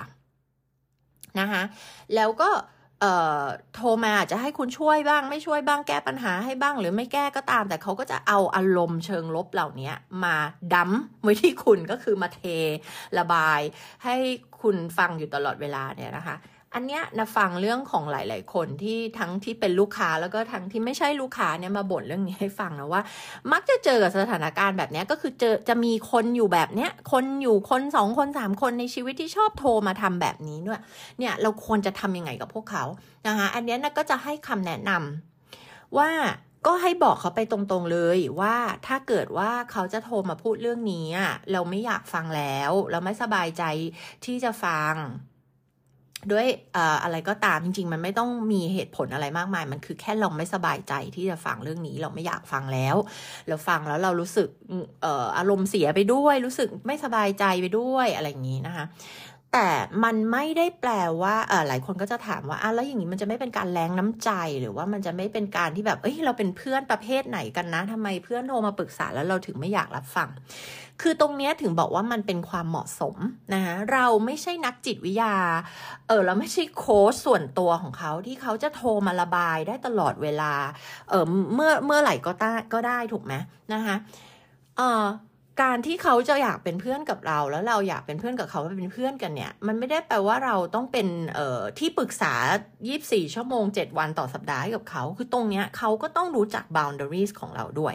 [1.40, 1.64] นะคะ
[2.16, 2.50] แล้วก็
[3.02, 3.44] เอ่อ
[3.76, 9.92] โทรมาอาจจะให้คุณช่วยบ้าง ไม่ช่วยบ้างแก้ปัญหาให้บ้าง หรือไม่แก้ก็ตาม แต่เขาก็จะเอาอารมณ์เชิงลบเหล่านี้
[10.24, 10.36] มา
[10.74, 12.42] ดั้มไว้ที่คุณก็คือมาเท
[13.18, 13.60] ระบาย
[14.04, 14.16] ให้
[14.62, 16.36] คุณฟังอยู่ตลอดเวลาเนี่ยนะคะ
[16.74, 23.02] อันเนี้ยนะฟังเรื่องของหลาย ๆ คนที่ทั้งที่เป็นลูกค้าแล้วก็ทั้งที่ไม่ใช่ลูกค้าเนี่ยมาบ่นเรื่องนี้ให้ฟังนะว่า
[23.52, 30.82] มักจะเจอกับสถานการณ์แบบนี้ก็คือเจอจะมีคนอยู่แบบเนี้ยคนอยู่คนสองคนสามคนในชีวิตที่ชอบโทรมาทำแบบนี้ด้วย
[31.20, 32.84] เนี่ยเราควรจะทำยังไงกับพวกเขา
[33.28, 36.10] นะคะอันนี้นะก็จะให้คำแนะนำว่า
[36.68, 38.56] ก็ให้บอกเขาไปตรงๆเลยว่า
[38.88, 41.08] ถ้าเกิดว่าเขาจะโทรมาพูดเรื่องนี้
[41.52, 43.64] เราไม่อยากฟังแล้ว เราไม่สบายใจ
[44.26, 44.94] ที่จะฟัง
[46.32, 46.48] ด้วย
[47.04, 52.96] อะไรก็ตามจริง ๆ มันไม่ต้องมีเหตุผลอะไรมากมาย มันคือแค่เราไม่สบายใจที่จะฟังเรื่องนี้เราไม่อยากฟังแล้ว
[53.48, 54.50] เราฟังแล้วเรารู้สึก
[55.38, 58.86] อารมณ์เสียไปด้วย รู้สึกไม่สบายใจไปด้วยอะไรอย่างนี้นะคะ
[59.54, 59.70] แต่
[60.04, 70.30] มันไม่ได้แปลว่าเออหลายคนก็จะถามว่าอะแล้วอย่างนี้มันจะไม่เป็นการแรงน้ำใจหรือว่ามันจะไม่เป็นการที่แบบเอ้ยเราเป็นเพื่อนประเภทไหนกันนะทำไมเพื่อนโทรมาปรึกษาแล้วเราถึงไม่อยากรับฟัง
[71.02, 73.16] คือตรงนี้ถึงบอกว่ามันเป็นความเหมาะสม
[73.54, 75.36] นะคะเราไม่ใช่นักจิตวิทยา
[76.08, 80.54] เออเราไม่ใช่โค้ชส่วนตัวของเขาที่เขาจะโทรมาระบายได้ตลอดเวลา
[81.10, 83.34] เออเมื่อเมื่อไหร่ก็ได้ก็ได้ถูกไหม
[83.74, 83.96] นะคะ
[84.78, 85.04] เออ
[85.62, 92.34] การที่เขาจะอยากเป็นเพื่อนกับเรา แล้วเราอยากเป็นเพื่อนกับเขาเป็นเพื่อนกันเนี่ย มันไม่ได้แปลว่าเราต้องเป็นเอ่อที่ปรึกษา
[92.84, 97.94] 24 ชั่วโมง 7 วันต่อสัปดาห์ให้กับเขา คือตรงเนี้ยเขาก็ต้องรู้จัก boundaries ของเราด้วย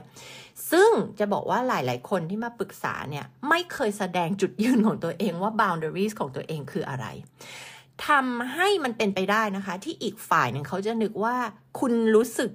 [0.71, 7.07] ซึ่งจะบอกว่าหลาย ๆ คนที่มาปรึกษาเนี่ย ไม่เคยแสดงจุดยืนของตัวเองว่า boundaries ของตัวเองคืออะไร
[8.09, 11.37] ทำให้มันเป็นไปได้นะคะ ที่อีกฝ่ายหนึ่งเขาจะนึกว่า
[11.81, 12.51] คุณรู้สึก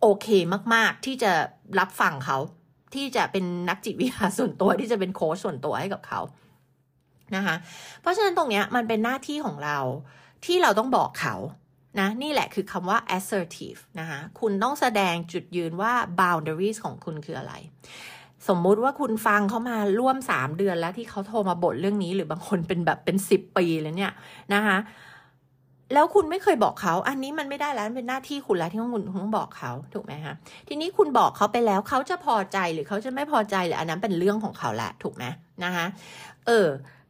[0.00, 0.26] โอเค
[0.74, 1.32] มาก ๆ ที่จะ
[1.78, 2.38] รับฟังเขา
[2.96, 6.20] ที่จะเป็นนักจิตวิทยาส่วนตัวที่จะเป็นโค้ชส่วนตัวให้กับเขา
[7.36, 7.56] นะคะ
[8.00, 9.78] เพราะฉะนั้นตรงเนี้ยมันเป็นหน้าที่ของเรา
[10.44, 11.36] ที่เราต้องบอกเขา
[12.00, 17.54] นะนี่แหละคือคำว่า assertive นะคะคุณต้องแสดงจุดยืนว่า boundaries ของคุณคืออะไร
[18.48, 24.12] สมมุติว่าคุณฟังเขามาร่วม 3 เดือนแล้วที่เขาโทรมาบ่นเรื่องนี้ หรือบางคนเป็นแบบเป็น 10 ปีเลยเนี่ย
[24.54, 24.78] นะคะ
[25.94, 30.34] แล้วคุณไม่เคยบอกเขา อันนี้มันไม่ได้แล้วเป็นหน้าที่คุณแล้วที่คุณต้องบอกเขาถูกไหมคะ
[30.68, 35.24] ทีนี้คุณบอกเขาไปแล้วเขาจะพอใจหรือเขาจะไม่พอใจหรืออันนั้นเป็นเรื่องของเขาแหละถูกไหม
[35.64, 35.86] นะคะ
[36.46, 36.68] เออ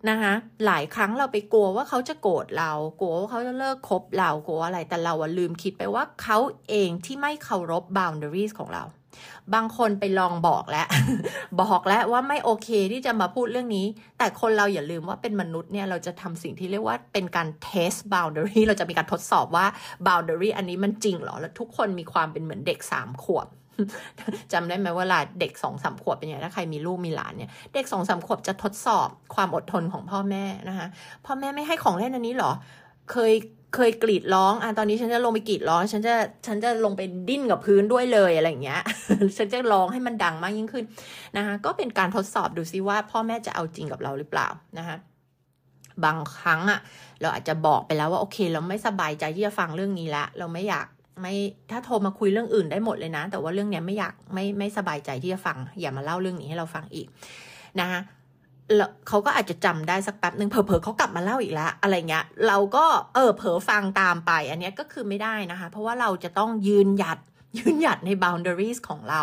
[0.09, 0.33] นะคะ
[0.67, 8.85] หลายครั้งเราไปกลัวว่าเขาจะโกรธเรา กลัวว่าเขาจะเลิกคบเรากลัวอะไรแต่เราลืมคิดไปว่าเขาเองที่ไม่เคารพ boundaries ของเรา
[9.55, 10.87] บางคนไปลองบอกแล้ว
[11.63, 13.87] บอกแล้วว่าไม่โอเคที่จะมาพูดเรื่องนี้
[14.19, 19.67] แต่คนเราอย่าลืมว่าเป็นมนุษย์เนี่ยเราจะทำสิ่งที่เรียกว่าเป็นการ test boundary เราจะมีการทดสอบว่า
[20.07, 23.49] boundary อันนี้มันจริงหรอ แล้วทุกคนมีความเป็นเหมือนเด็กสามขวบ
[24.53, 30.87] จำได้ไหมเวลาเด็กสองสามขวบเป็นยังไงถ้าใครมีลูกมีหลานเนี่ยเด็กสองสามขวบจะทดสอบความอดทนของพ่อแม่นะคะ
[31.27, 32.53] พ่อแม่ไม่ให้ของเล่นอันนี้หรอ
[33.13, 33.33] เคย
[33.75, 36.15] เคยกรีดร้องอะตอนนี้ฉันจะลงไปกรีดร้อง ฉันจะ
[36.47, 38.83] ฉันจะลงไปดิ้นกับพื้นด้วยเลยอะไรอย่างเงี้ย
[39.39, 40.85] ฉันจะร้องให้มันดังมากยิ่งขึ้น
[41.37, 44.97] นะคะก็เป็นการทดสอบดูซิว่าพ่อแม่จะเอาจริงกับเราหรือเปล่านะคะ
[46.05, 46.81] บางครั้งอะ
[47.21, 50.87] เราอาจจะบอกไปแล้วว่าโอเค เราไม่สบายใจที่จะฟังเรื่องนี้ละ เราไม่อยาก
[51.21, 51.35] ไม่
[51.71, 57.07] ถ้าโทรมาคุยเรื่องอื่นได้หมดเลยนะ แต่ว่าเรื่องนี้ไม่อยากไม่ไม่สบายใจที่จะฟัง อย่ามาเล่าเรื่องนี้ให้เราฟังอีก
[57.81, 58.01] นะคะ
[59.09, 67.19] เขาก็อาจจะจำได้สักแป๊บหนึ่งเผลอๆเขากลับมาเล่าอีกแล้วอะไรเงี้ยเราก็เออเผลอฟังตามไป อันนี้ก็คือไม่ได้นะคะ เพราะว่าเราจะต้องยืนหยัด
[67.59, 69.23] ยืนหยัดใน boundaries ของเรา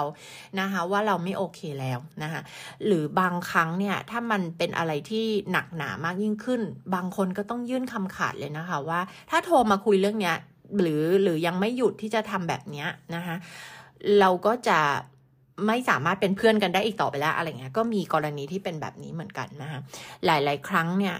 [0.60, 2.41] นะคะว่าเราไม่โอเคแล้วนะคะ
[2.86, 6.62] หรือบางครั้งเนี่ยถ้ามันเป็นอะไรที่หนักหนามากยิ่งขึ้น
[6.95, 10.38] บางคนก็ต้องยื่นคำขาดเลยนะคะว่า ถ้าโทรมาคุยเรื่องเนี้ย
[10.79, 13.36] หรือหรือยังไม่หยุดที่จะทำแบบเนี้ยนะคะ
[14.19, 14.79] เราก็จะ
[15.68, 19.80] ไม่สามารถเป็นเพื่อนกันได้อีกต่อไปแล้วอะไรเงี้ย ก็มีกรณีที่เป็นแบบนี้เหมือนกันนะคะ
[20.26, 21.16] หลาย ๆ ครั้งเนี่ย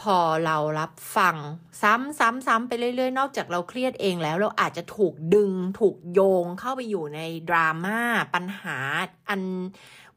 [0.00, 1.36] พอเรารับฟัง
[1.82, 8.00] ซ้ำๆๆไปเรื่อยๆ นอกจากเราเครียดเองแล้ว เราอาจจะถูกดึงถูกโยงเข้าไปอยู่ในดราม่า
[8.34, 8.76] ปัญหา
[9.28, 9.40] อัน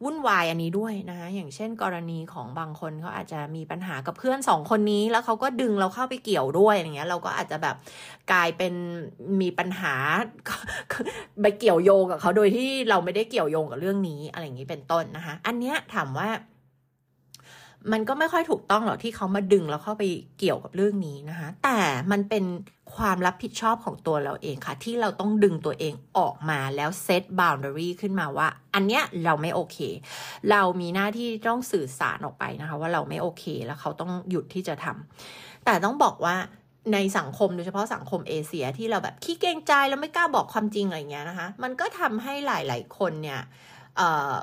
[0.04, 7.76] วุ่นวายอันนี้ด้วยนะคะอย่างเช่นกรณีของบางคนเขาอาจจะมีปัญหากับเพื่อนสองคนนี้ แล้วเขาก็ดึงเราเข้าไปเกี่ยวด้วยอย่างเงี้ย เราก็อาจจะแบบ
[8.32, 8.72] กลายเป็น
[9.40, 9.94] มีปัญหา
[11.42, 16.28] ไปเกี่ยวโยงกับเขาโดยที่เราไม่ได้เกี่ยวโยงกับเรื่องนี้อะไรอย่างนี้เป็นต้นนะคะอันเนี้ยถามว่า
[17.92, 20.04] มันก็ไม่ค่อยถูกต้องหรอกที่เขามาดึงแล้วเข้าไป
[20.38, 21.78] เกี่ยวกับเรื่องนี้นะคะแต่
[22.10, 22.44] มันเป็น
[22.96, 29.78] ความรับผิดชอบของตัวเราเองค่ะ ที่เราต้องดึงตัวเองออกมาแล้วเซตบ o ว n d a r y ขึ้นมาว่า อันเนี้ยเราไม่โอเค
[30.50, 36.36] เรามีหน้าที่ต้องสื่อสารออกไปนะคะ ว่าเราไม่โอเคแล้วเขาต้องหยุดที่จะทำแต่ต้องบอกว่า
[36.92, 43.40] ในสังคมโดยเฉพาะสังคมเอเชียที่เราแบบขี้เกรงใจแล้วไม่กล้าบอกความจริงอะไรเงี้ยนะคะ มันก็ทำให้หลาย ๆ คนเนี่ย
[43.96, 44.00] เ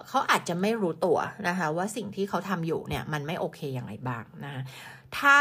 [0.08, 4.62] เขาอาจจะไม่รู้ตัวนะคะ ว่าสิ่งที่เขาทำอยู่เนี่ยมันไม่โอเคอย่างไรบ้างนะคะ
[5.18, 5.38] ถ้า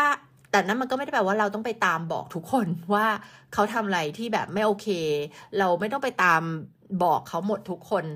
[0.51, 3.07] แต่นั้นมันก็ไม่ได้แปลว่าเราต้องไปตามบอกทุกคนว่า
[3.55, 4.89] เขาทำอะไรที่แบบไม่โอเค
[5.59, 6.43] เราไม่ต้องไปตาม
[7.03, 8.07] บอกเขาหมดทุกคน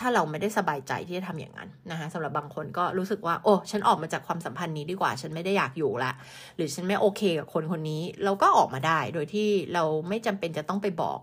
[0.00, 6.12] ถ้าเราไม่ได้สบายใจที่จะทำอย่างนั้นนะคะสำหรับบางคนก็รู้สึกว่า โอ้ฉันออกมาจากความสัมพันธ์นี้ดีกว่า ฉันไม่ได้อยากอยู่ละ
[6.56, 11.18] หรือฉันไม่โอเคกับคนคนนี้ เราก็ออกมาได้โดยที่เราไม่จำเป็นจะต้องไปบอก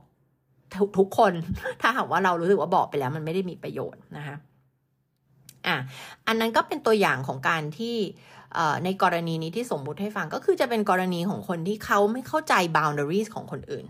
[0.98, 1.34] ทุกคน
[1.82, 4.36] ถ้าหากว่าเรารู้สึกว่าบอกไปแล้วมันไม่ได้มีประโยชน์นะคะ
[5.68, 5.78] อะ
[6.28, 7.96] อันนั้นก็เป็นตัวอย่างของการที่
[8.84, 13.86] ในกรณีนี้ที่สมมุติให้ฟังก็คือจะเป็นกรณีของคนที่เขาไม่เข้าใจ boundaries ของคนอื่น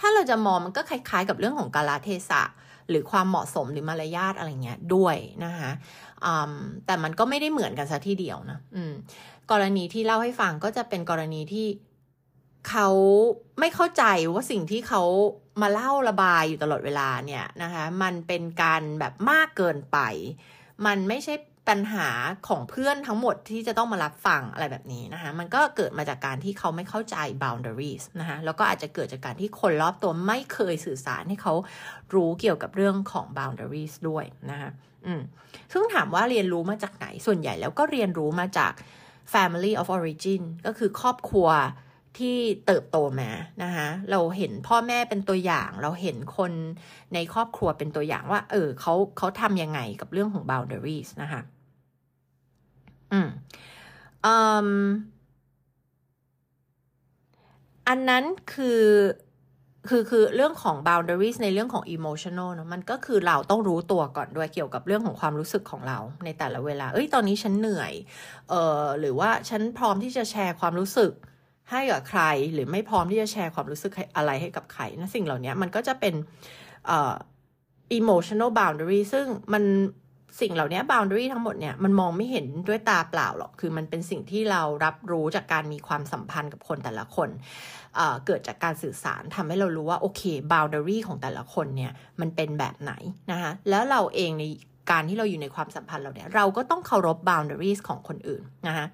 [0.00, 2.42] ถ้าเราจะมองมันก็คล้ายๆ กับเรื่องของกาลเทศะ
[2.88, 5.70] หรือความเหมาะสมหรือมารยาทอะไรเงี้ยด้วยนะคะ
[6.86, 8.58] แต่มันก็ไม่ได้เหมือนกันซะทีเดียวนะ
[9.50, 11.66] กรณีที่เล่าให้ฟังก็จะเป็นกรณีที่
[12.68, 12.88] เขา
[13.60, 15.02] ไม่เข้าใจว่าสิ่งที่เขา
[15.62, 19.98] มาเล่าระบายอยู่ตลอดเวลาเนี่ยนะคะ มันเป็นการแบบมากเกินไป
[20.86, 21.34] มันไม่ใช่
[21.68, 22.08] ปัญหา
[22.48, 31.54] ของเพื่อนทั้งหมดที่จะต้องมารับฟังอะไรแบบนี้นะคะ มันก็เกิดมาจากการที่เขาไม่เข้าใจ boundaries นะคะแล้วก็อาจจะเกิดจากการที่คนรอบตัวไม่เคยสื่อสารให้เขา
[32.14, 34.70] รู้เกี่ยวกับเรื่องของ boundaries ด้วยนะคะ
[35.06, 35.20] อืม
[35.72, 38.72] ซึ่งถามว่าเรียนรู้มาจากไหนส่วนใหญ่แล้วก็เรียนรู้มาจาก
[39.32, 41.48] family of origin ก็คือครอบครัว
[42.18, 43.30] ที่เติบโตมา
[43.62, 46.52] นะคะเราเห็นพ่อแม่เป็นตัวอย่าง เราเห็นคน
[47.14, 51.42] ในครอบครัวเป็นตัวอย่างว่า เออเขาเขาทำยังไงกับเรื่องของ boundaries นะคะ
[53.12, 53.28] อืม
[54.24, 54.68] อืม
[57.88, 58.82] อันนั้นคือ
[59.88, 67.92] คือคือเรื่องของ boundaries ในเรื่องของ emotional นะมันก็คือเราต้องรู้ตัวก่อนด้วยเกี่ยวกับเรื่องของความรู้สึกของเราในแต่ละเวลา เอ้ยตอนนี้ฉันเหนื่อย
[68.48, 71.12] เออหรือว่าฉันพร้อมที่จะแชร์ความรู้สึก
[71.70, 72.22] ให้กับใคร
[72.52, 76.14] หรือไม่พร้อมที่จะแชร์ความรู้สึกอะไรให้กับใครนะสิ่งเหล่านี้มันก็จะเป็น
[76.86, 77.14] เอ่อ
[77.98, 79.64] emotional boundary ซึ่งมัน
[80.40, 87.28] สิ่งเหล่านี้ boundary ทั้งหมดเนี่ยมันมองไม่เห็นด้วยตาเปล่าหรอก คือมันเป็นสิ่งที่เรารับรู้จากการมีความสัมพันธ์กับคนแต่ละคน
[87.96, 90.22] เเกิดจากการสื่อสารทำให้เรารู้ว่า โอเค
[90.52, 92.92] boundary ของแต่ละคนเนี่ยมันเป็นแบบไหน
[93.32, 94.44] นะคะแล้วเราเองใน
[94.90, 98.86] การที่เราอยู่ในความสัมพันธ์เราเนี่ยเราก็ต้องเคารพ boundaries ของคนอื่นนะคะ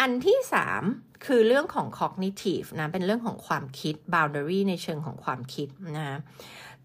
[0.00, 0.82] อันที่สาม
[1.26, 6.18] คือเรื่องของ cognitive นะ เป็นเรื่องของความคิด boundary ในเชิงของความคิดนะ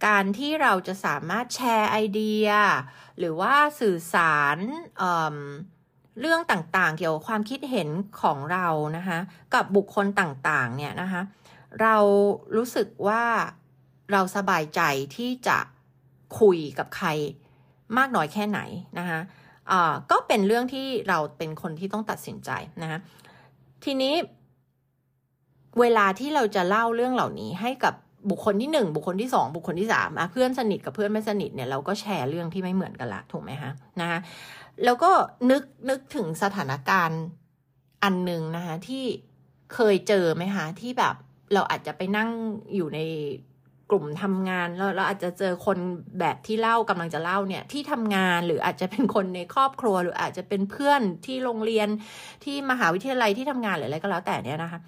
[0.06, 2.48] การที่เราจะสามารถแชร์ไอเดีย
[3.20, 4.58] หรือว่าสื่อสาร
[4.98, 7.90] เเรื่องต่างๆ เกี่ยวกับความคิดเห็น
[8.22, 8.68] ของเรา
[8.98, 9.20] นะคะ
[9.54, 11.22] กับบุคคลต่างๆเนี่ยนะคะ
[11.82, 11.96] เรา
[12.56, 13.24] รู้สึกว่า
[14.12, 14.82] เราสบายใจ
[15.16, 15.58] ที่จะ
[16.40, 17.08] คุยกับใคร
[17.98, 18.60] มากน้อยแค่ไหน
[19.00, 19.20] นะคะ
[20.12, 22.50] ก็เป็นเรื่องที่เราเป็นคนที่ต้องตัดสินใจ
[22.82, 23.00] นะ
[23.84, 24.14] ทีนี้
[25.80, 27.94] เวลาที่เราจะเล่าเรื่องเหล่านี้ให้กับ
[28.30, 34.20] บุคคลที่หนึ่งบุคคลที่สองบุคคลที่สามเพื่อนสนิทกับเพื่อนไม่สนิทเนี่ยเราก็แชร์เรื่องที่ไม่เหมือนกันละถูกไหมคะนะคะ
[34.86, 35.12] แล้วก็
[35.52, 37.22] นึกนึกถึงสถานการณ์
[38.04, 39.06] อันหนึ่งนะคะที่
[39.74, 41.16] เคยเจอไหมคะที่แบบ
[41.54, 42.30] เราอาจจะไปนั่ง
[42.76, 43.00] อยู่ใน
[43.92, 45.78] กลุ่มทำงานแล้วเราอาจจะเจอคน
[46.20, 51.88] แบบที่เล่ากำลังจะเล่าเนี่ยที่ทำงานหรืออาจจะเป็นคนในครอบครัว หรืออาจจะเป็นเพื่อนที่โรงเรียน
[52.44, 54.80] ที่มหาวิทยาลัยที่ทำงานหรืออะไรก็แล้วแต่เนี่ยนะคะ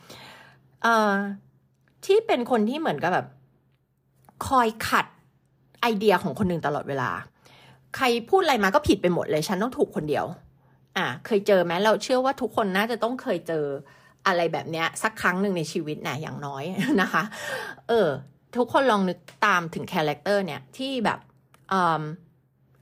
[0.84, 1.12] เอ่อ
[2.06, 3.28] ที่เป็นคนที่เหมือนกับแบบ
[4.48, 5.06] คอยขัด
[5.82, 7.10] ไอเดียของคนหนึ่งตลอดเวลา
[7.96, 10.26] ใครพูดอะไรมาก็ผิดไปหมดเลยฉันต้องถูกคนเดียว
[10.98, 13.66] อะเคยเจอไหมเราเชื่อว่าทุกคนน่าจะต้องเคยเจอ
[14.28, 16.64] อะไรแบบเนี้ยสักครั้งหนึ่งในชีวิตนะอย่างน้อย
[17.02, 17.24] นะคะ
[17.90, 18.10] เออ
[18.58, 21.20] ทุกคนลองนึกตามถึง character เนี่ยที่แบบ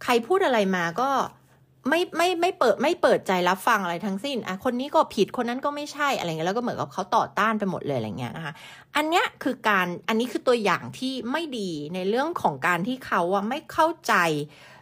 [0.04, 1.10] ใครพูดอะไรมาก็
[1.90, 8.54] ไม่ไม่ไม่เปิดไม่เปิดใจรับฟังอะไรทั้งสิ้นอะคนนี้ก็ผิดคนนั้นก็ไม่ใช่อะไรเงี้ยแล้วก็เหมือนกับเขาต่อต้านไปหมดเลยอะไรเงี้ยนะคะ
[8.96, 14.14] อันเนี้ยคือการอันนี้คือตัวอย่างที่ไม่ดีในเรื่องของการที่เขาอะไม่เข้าใจ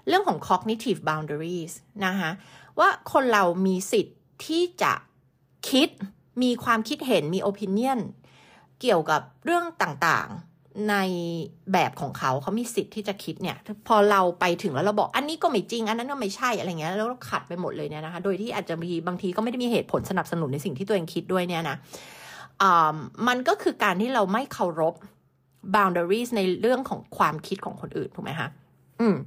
[0.08, 1.74] เรื่องของ cognitive boundaries
[2.06, 2.32] นะคะ
[2.80, 4.94] ว่าคนเรามีสิทธิ์ที่จะ
[5.70, 5.90] คิด
[6.42, 8.00] มีความคิดเห็นมี opinion
[8.82, 10.30] เกี่ยวกับเรื่องต่าง
[10.90, 10.96] ใน
[11.74, 21.78] แบบของเขาเขามีสิทธิ์ที่จะคิดเนี่ย พอเราไปถึงแล้วเราบอกอันนี้ก็ไม่จริง อันนั้นก็ไม่ใช่อะไรเงี้ยแล้วเราขัดไปหมดเลยเนี่ยนะคะ โดยที่อาจจะมีบางทีก็ไม่ได้มีเหตุผลสนับสนุนในสิ่งที่ตัวเองคิดด้วยเนี่ยนะ
[23.28, 24.94] มันก็คือการที่เราไม่เคารพ
[25.76, 28.48] boundaries ในเรื่องของความคิดของคนอื่นถูกไหมคะ
[29.02, 29.18] อืม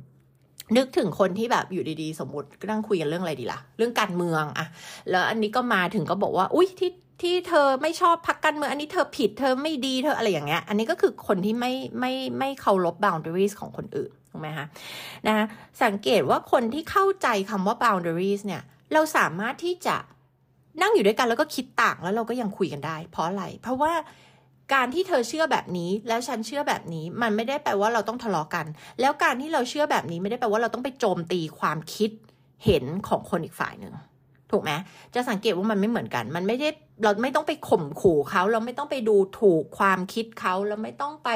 [0.76, 4.66] นึกถึงคนที่แบบอยู่ดีๆ สมมติก็นั่งคุยกันเรื่องอะไรดีล่ะ เรื่องการเมืองอะ
[5.10, 6.90] แล้วอันนี้ก็มาถึงก็บอกว่า อุ้ยที่
[7.22, 14.66] ที่เธอไม่ชอบพักการเมืองอันนี้เธอผิดเธอไม่ดีเธออะไรอย่างเงี้ย อันนี้ก็คือคนที่ไม่ไม่ไม่เคารพ boundaries ของคนอื่นถูกไหมคะ
[15.26, 15.46] นะ
[15.84, 19.96] สังเกตว่าคนที่เข้าใจคำว่า boundaries เนี่ย เราสามารถที่จะ
[20.82, 23.92] นั่งอยู่ด้วยกันแล้วก็คิดต่างแล้วเราก็ยังคุยกันได้ เพราะอะไร เพราะว่า
[24.74, 28.66] การที่เธอเชื่อแบบนี้แล้วฉันเชื่อแบบนี้ มันไม่ได้แปลว่าเราต้องทะเลาะกัน
[29.00, 32.10] แล้วการที่เราเชื่อแบบนี้ไม่ได้แปลว่าเราต้องไปโจมตีความคิด
[32.64, 33.92] เห็นของคนอีกฝ่ายหนึ่ง
[34.50, 34.72] ถูกไหม
[35.14, 36.68] จะสังเกตว่ามันไม่เหมือนกัน มันไม่ได้
[37.02, 41.30] เราไม่ต้องไปข่มขู่เขาเราไม่ต้องไปดูถูกความคิดเขาเราไม่ต้องไป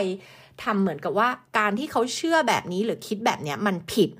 [0.62, 4.10] ทำเหมือนกับว่า การที่เขาเชื่อแบบนี้หรือคิดแบบเนี้ยมันผิด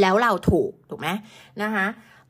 [0.00, 1.08] แล้วเราถูกถูกไหม
[1.62, 1.86] นะคะ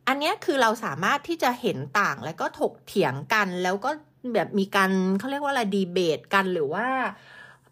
[0.09, 3.91] อันนี้คือเราสามารถที่จะเห็นต่างแล้วก็ถกเถียงกัน แล้วก็
[4.35, 6.87] แบบมีการเขาเรียกว่าอะไรดีเบตกันหรือว่า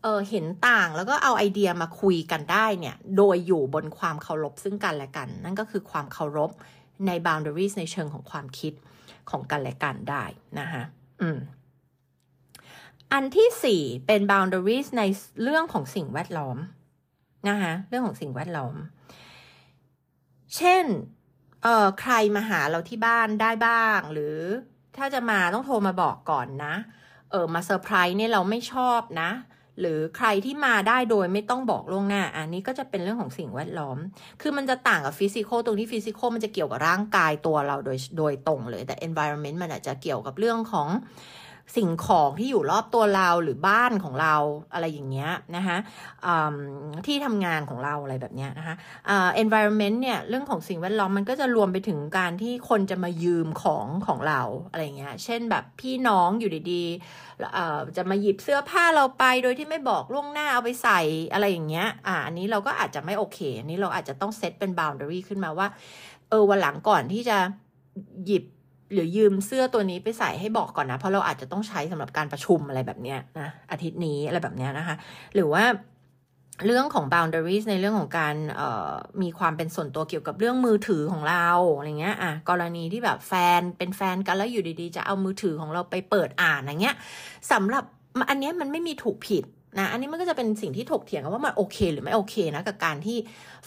[0.02, 6.50] เออเห็นต่างแล้วก็เอาไอเดียมาคุยกันได้เนี่ย โดยอยู่บนความเคารพซึ่งกันและกัน นั่นก็คือความเคารพ
[7.06, 8.72] ใน boundaries ในเชิงของความคิด
[9.30, 10.24] ของกันและกันได้
[10.58, 10.82] นะคะ
[11.22, 11.38] อืม
[13.12, 15.02] อันที่สี่เป็น boundaries ใน
[15.42, 16.58] เรื่องของสิ่งแวดล้อม
[17.48, 18.74] นะคะเรื่องของสิ่งแวดล้อม
[20.56, 20.84] เช่น
[21.62, 24.36] เอ่อใครมาหาเราที่บ้านได้บ้าง หรือ
[24.96, 26.74] ถ้าจะมาต้องโทรมาบอกก่อนนะ
[27.30, 29.30] เออมาเซอร์ไพรส์เนี่ยเราไม่ชอบนะ
[29.80, 33.98] หรือใครที่มาได้โดยไม่ต้องบอกล่วงหน้า อันนี้ก็จะเป็นเรื่องของสิ่งแวดล้อม
[34.40, 40.88] คือมันจะต่างกับ physical ตรงที่ physical มันจะเกี่ยวกับร่างกายตัวเราโดยโดยตรงเลย แต่ environment มันอาจจะเกี่ยวกับเรื่องของ
[41.76, 44.34] สิ่งของที่อยู่รอบตัวเราหรือบ้านของเรา
[44.72, 45.76] อะไรอย่างเงี้ยนะคะ
[47.06, 48.74] ที่ทำงานของเราอะไรแบบเนี้ยนะคะ
[49.42, 61.00] environment เนี่ยเรื่องของสิ่งแวดล้อมมันก็จะรวมไปถึงการที่คนจะมายืมของของเราอะไรเงี้ยเช่นแบบพี่น้องอยู่ดีๆจะมาหยิบเสื้อผ้าเราไปโดยที่ไม่บอกล่วงหน้าเอาไปใส่
[61.32, 65.68] อะไรอย่างเงี้ยอ่าอันนี้เราก็อาจจะไม่โอเคอันนี้เราอาจจะต้องเซตเป็น boundary ขึ้นมาว่า
[66.30, 67.38] เออวันหลังก่อนที่จะ
[68.26, 68.44] หยิบ
[68.92, 74.96] หรือยืมเสื้อตัวนี้ไปใส่ให้บอกก่อนนะ เพราะเราอาจจะต้องใช้สำหรับการประชุมอะไรแบบเนี้ยนะอาทิตย์นี้อะไรแบบเนี้ยนะคะ
[75.34, 75.64] หรือว่า
[76.66, 78.34] เรื่องของ boundaries ในเรื่องของการ
[79.22, 86.96] มีความเป็นส่วนตัวเกี่ยวกับเรื่องมือถือของเราอะไรเงี้ยอะกรณีที่แบบแฟนเป็นแฟนกันแล้วอยู่ดีๆ จะเอามือถือของเราไปเปิดอ่านอย่างเงี้ย
[87.52, 87.84] สำหรับ
[88.30, 89.44] อันนี้มันไม่มีถูกผิด
[89.78, 93.18] นะอันนี้มันก็จะเป็นสิ่งที่ถกเถียงกันว่ามันโอเค หรือไม่โอเคนะกับการที่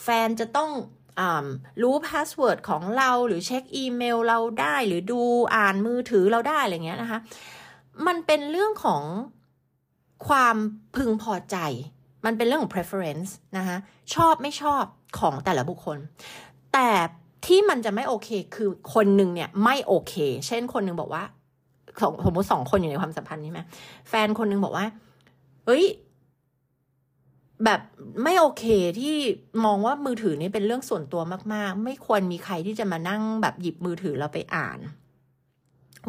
[0.03, 0.69] แฟนจะต้อง
[1.81, 5.21] รู้ password ของเราหรือเช็คอีเมลเราได้หรือดู
[5.55, 7.19] อ่านมือถือเราได้อะไรเงี้ยนะคะ
[8.07, 9.03] มันเป็นเรื่องของ
[10.27, 10.55] ความ
[10.95, 11.57] พึงพอใจ
[12.25, 13.77] มันเป็นเรื่องของ preference นะคะ
[14.15, 14.83] ชอบไม่ชอบ
[15.19, 15.97] ของแต่ละบุคคล
[16.73, 16.89] แต่
[17.45, 20.13] ที่มันจะไม่โอเคคือคนหนึ่งเนี่ยไม่โอเค
[20.47, 21.23] เช่นคนหนึ่งบอกว่า
[22.25, 23.59] สมมติสองคนอยู่ในความสัมพันธ์นี้ไหม
[24.09, 24.85] แฟนคนหนึ่งบอกว่า
[25.65, 25.83] เฮ้ย
[27.65, 27.81] แบบ
[28.23, 28.65] ไม่โอเค
[28.99, 29.15] ที่
[29.65, 31.21] มองว่ามือถือนี่เป็นเรื่องส่วนตัว
[31.53, 34.79] มาก ๆ ไม่ควรมีใครที่จะมานั่งแบบหยิบมือถือเราไปอ่าน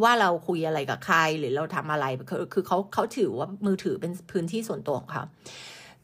[0.02, 5.24] ว่าเราคุยอะไรกับใครหรือเราทำอะไรคือคือเขาเขาถือว่ามือถือเป็นพื้นที่ส่วนตัวของเขา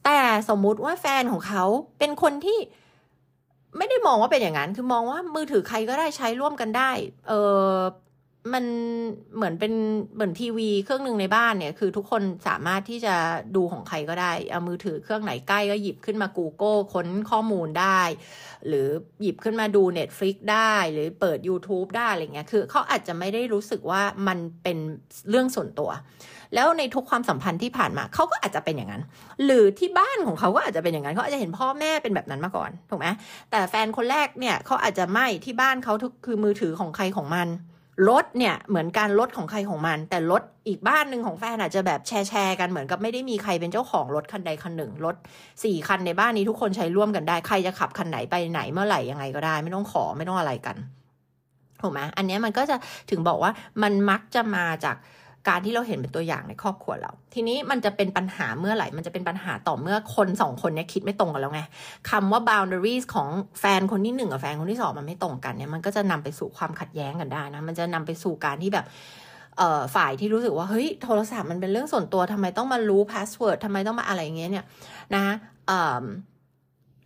[0.05, 1.65] แต่สมมุติว่าแฟนของเขา
[1.99, 2.59] เป็นคนที่
[3.77, 6.91] ไม่ได้มองว่าเป็นอย่างนั้น คือมองว่ามือถือใครก็ได้ใช้ร่วมกันได้
[7.29, 7.33] เอ
[7.71, 7.75] อ
[8.55, 8.65] มัน
[9.37, 9.73] เหมือนเป็น
[10.15, 13.15] เหมือนทีวีเครื่องหนึ่งในบ้านเนี่ย คือทุกคนสามารถที่จะ
[13.57, 18.01] ดูของใครก็ได้ เอามือถือเครื่องไหนใกล้ก็หยิบขึ้นมา Google ค้นข้อมูลได้
[18.67, 18.89] หรือ
[19.23, 24.79] หยิบขึ้นมาดู Netflix ได้ หรือเปิด YouTube ได้อะไรเงี้ย คือเขาอาจจะไม่ได้รู้สึกว่ามันเป็น
[25.31, 25.91] เรื่องส่วนตัว
[26.55, 29.03] แล้วในทุกความสัมพันธ์ที่ผ่านมาเขาก็อาจจะเป็นอย่างนั้น
[29.45, 33.07] หรือที่บ้านของเขาก็อาจจะเป็นอย่างนั้นเขาอาจจะเห็นพ่อแม่เป็นแบบนั้นมาก่อนถูกไหม
[33.51, 35.95] แต่แฟนคนแรกเนี่ยเขาอาจจะไม่ที่บ้านเขา
[36.27, 37.49] คือมือถือของใครของมัน
[38.09, 45.17] รถเนี่ยเหมือนการรถของใครของมัน แต่รถอีกบ้านหนึ่งของแฟนอาจจะแบบแชร์แชร์กันเหมือนกับไม่ได้มีใครเป็นเจ้าของรถคันใดคันหนึ่งรถ
[45.65, 50.77] สี่คันในบ้านนี้ทุกคนใช้ร่วมกันได้ใครจะขับคันไหนไปไหนเมื่อไหร่ยังไงก็ได้ ไม่ต้องขอไม่ต้องอะไรกัน
[51.83, 52.77] ถูกไหมอันนี้มันก็จะ
[53.11, 54.97] ถึงบอกว่ามันมักจะมาจาก
[55.49, 61.63] การที่เราเห็นเป็นตัวอย่างในครอบครัวเรา ทีนี้มันจะเป็นปัญหาเมื่อไหร่ มันจะเป็นปัญหาต่อเมื่อคนสองคนนี้คิดไม่ตรงกันแล้วไง
[62.11, 63.29] คำว่า boundaries ของ
[63.61, 68.87] แฟนคนที่หนึ่งกับแฟนคนที่สองมันไม่ตรงกันเนี่ยมันก็จะนำไปสู่ความขัดแย้งกันได้นะ มันจะนำไปสู่การที่แบบ
[69.95, 74.65] ฝ่ายที่รู้สึกว่าเฮ้ยโทรศัพท์มันเป็นเรื่องส่วนตัวทำไมต้องมารู้ password ทำไมต้องมาอะไรอย่างเงี้ยเนี่ย
[75.17, 75.27] นะ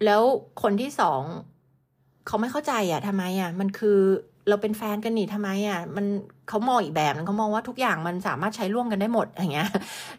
[0.05, 0.23] แล้ว
[0.63, 1.23] คนที่สอง
[2.27, 3.99] เขาไม่เข้าใจอะทำไมอะมันคือ
[4.49, 6.07] เราเป็นแฟนกันนี่ทำไมอะมัน
[6.49, 9.69] เขามองอีกแบบนึงเขามองว่าทุกอย่างมันสามารถใช้ร่วมกันได้หมดอย่างเงี้ย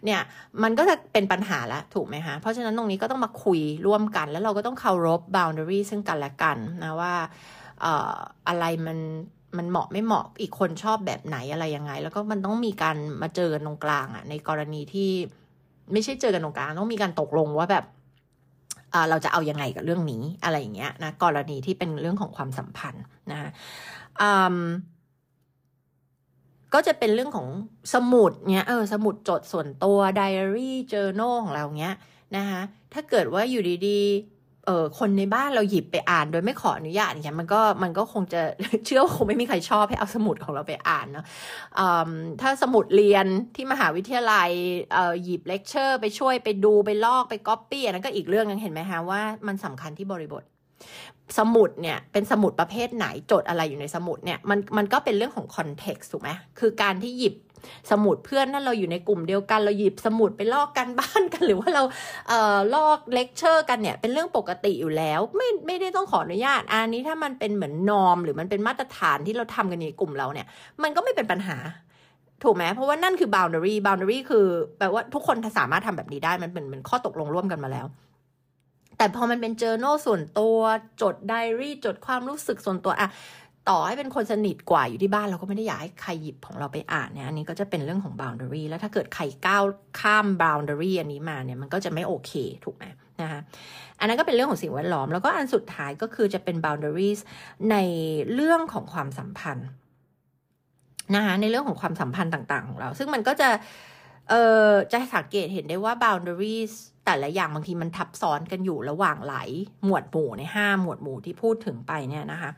[0.05, 0.21] เนี่ย
[0.63, 7.13] มันก็จะเป็นปัญหาละถูกไหมคะเพราะฉะนั้นตรงนี้ก็ต้องมาคุยร่วมกัน แล้วเราก็ต้องเคารพ boundary ซึ่งกันและกันนะว่า
[7.81, 8.15] เอ่อ
[8.47, 8.97] อะไรมัน
[9.57, 15.09] มันเหมาะไม่เหมาะอีกคนชอบแบบไหนอะไรยังไง แล้วก็มันต้องมีการมาเจอกันตรงกลางอะในกรณีที่
[15.91, 17.85] ไม่ใช่เจอกันตรงกลางต้องมีการตกลงว่าแบบ
[19.09, 23.49] เราจะเอายังไงกับเรื่องนี้อะไรอย่างเงี้ยนะกรณีที่เป็นเรื่องของความสัมพันธ์นะคะ
[26.73, 27.47] ก็จะเป็นเรื่องของ
[27.93, 31.95] สมุดเนี้ยเออสมุดจดส่วนตัวไดอารี่เจอโนของเราเนี้ย
[32.35, 32.61] นะคะ
[32.93, 38.41] ถ้าเกิดว่าอยู่ดีๆเออคนในบ้านเราหยิบไปอ่านโดยไม่ขออนุญาตเงี้ยมันก็มันก็คงจะ
[38.85, 41.25] เชื่อว่าคงไม่มีใครชอบให้เอาสมุดของเราไปอ่านเนาะ
[42.41, 44.49] ถ้าสมุดเรียนที่มหาวิทยาลัย
[44.93, 50.43] เออหยิบเลคเชอร์ ไปช่วยไปดูไปลอกไปก๊อปปี้อันนั้นก็อีกเรื่องนึงเห็นไหมฮะว่ามันสำคัญที่บริบท
[51.37, 56.29] สมุดเนี่ยเป็นสมุดประเภทไหนจดอะไรอยู่ในสมุดเนี่ยมันมันก็เป็นเรื่องของ context ถูกไหม
[56.59, 57.35] คือการที่หยิบ
[57.91, 61.83] สมุดเพื่อนนั่นเราอยู่ในกลุ่มเดียวกัน เราหยิบสมุดไปลอกการบ้านกันหรือว่าเรา
[62.27, 70.47] เอ่อลอกเลคเชอร์กันเนี่ยเป็นเรื่องปกติอยู่แล้ว ไม่ไม่ได้ต้องขออนุญาต อันนี้ถ้ามันเป็นเหมือน norm หรือมันเป็นมาตรฐานที่เราทำกันในกลุ่มเราเนี่ย
[70.83, 71.57] มันก็ไม่เป็นปัญหา
[72.43, 74.45] ถูกไหมเพราะว่านั่นคือ boundary boundary คือ
[74.77, 77.85] แปลว่าทุกคนสามารถทำแบบนี้ได้มันเป็นเหมือนข้อตกลงร่วมกันมาแล้ว
[79.01, 80.57] แต่พอมันเป็นเจอโนส่วนตัว
[81.01, 83.09] จดไดอารี่จดความรู้สึกส่วนตัวอะ
[83.69, 89.63] ต่อให้เป็นคนสนิทกว่าอยู่ที่บ้านเราก็ไม่ได้อยากให้ใครหยิบของเราไปอ่านเนี่ยอันนี้ก็จะเป็นเรื่องของ boundary แล้วถ้าเกิดใครก้าว
[89.99, 92.31] ข้าม boundary อันนี้มาเนี่ยมันก็จะไม่โอเค
[92.63, 92.83] ถูกไหม
[93.21, 93.39] นะคะ
[93.99, 97.19] อันนั้นก็เป็นเรื่องของสิ่งแวดล้อม แล้วก็อันสุดท้ายก็คือจะเป็น boundaries
[97.71, 97.75] ใน
[98.33, 99.69] เรื่องของความสัมพันธ์
[101.15, 103.49] นะคะในเรื่องของความสัมพันธ์ต่าง ๆ ของเรา ซึ่งมันก็จะ
[104.29, 106.73] เอ่อจะสังเกตเห็นได้ว่า boundaries
[107.05, 109.49] แต่ละอย่างบางทีมันทับซ้อนกันอยู่ระหว่างหลาย
[109.85, 112.51] หมวดหมู่ในห้าหมวดหมู่ที่พูดถึงไปเนี่ยนะคะ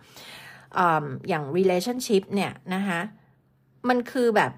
[1.30, 3.00] อย่าง relationship เนี่ยนะคะ
[3.90, 4.52] มันคือแบบ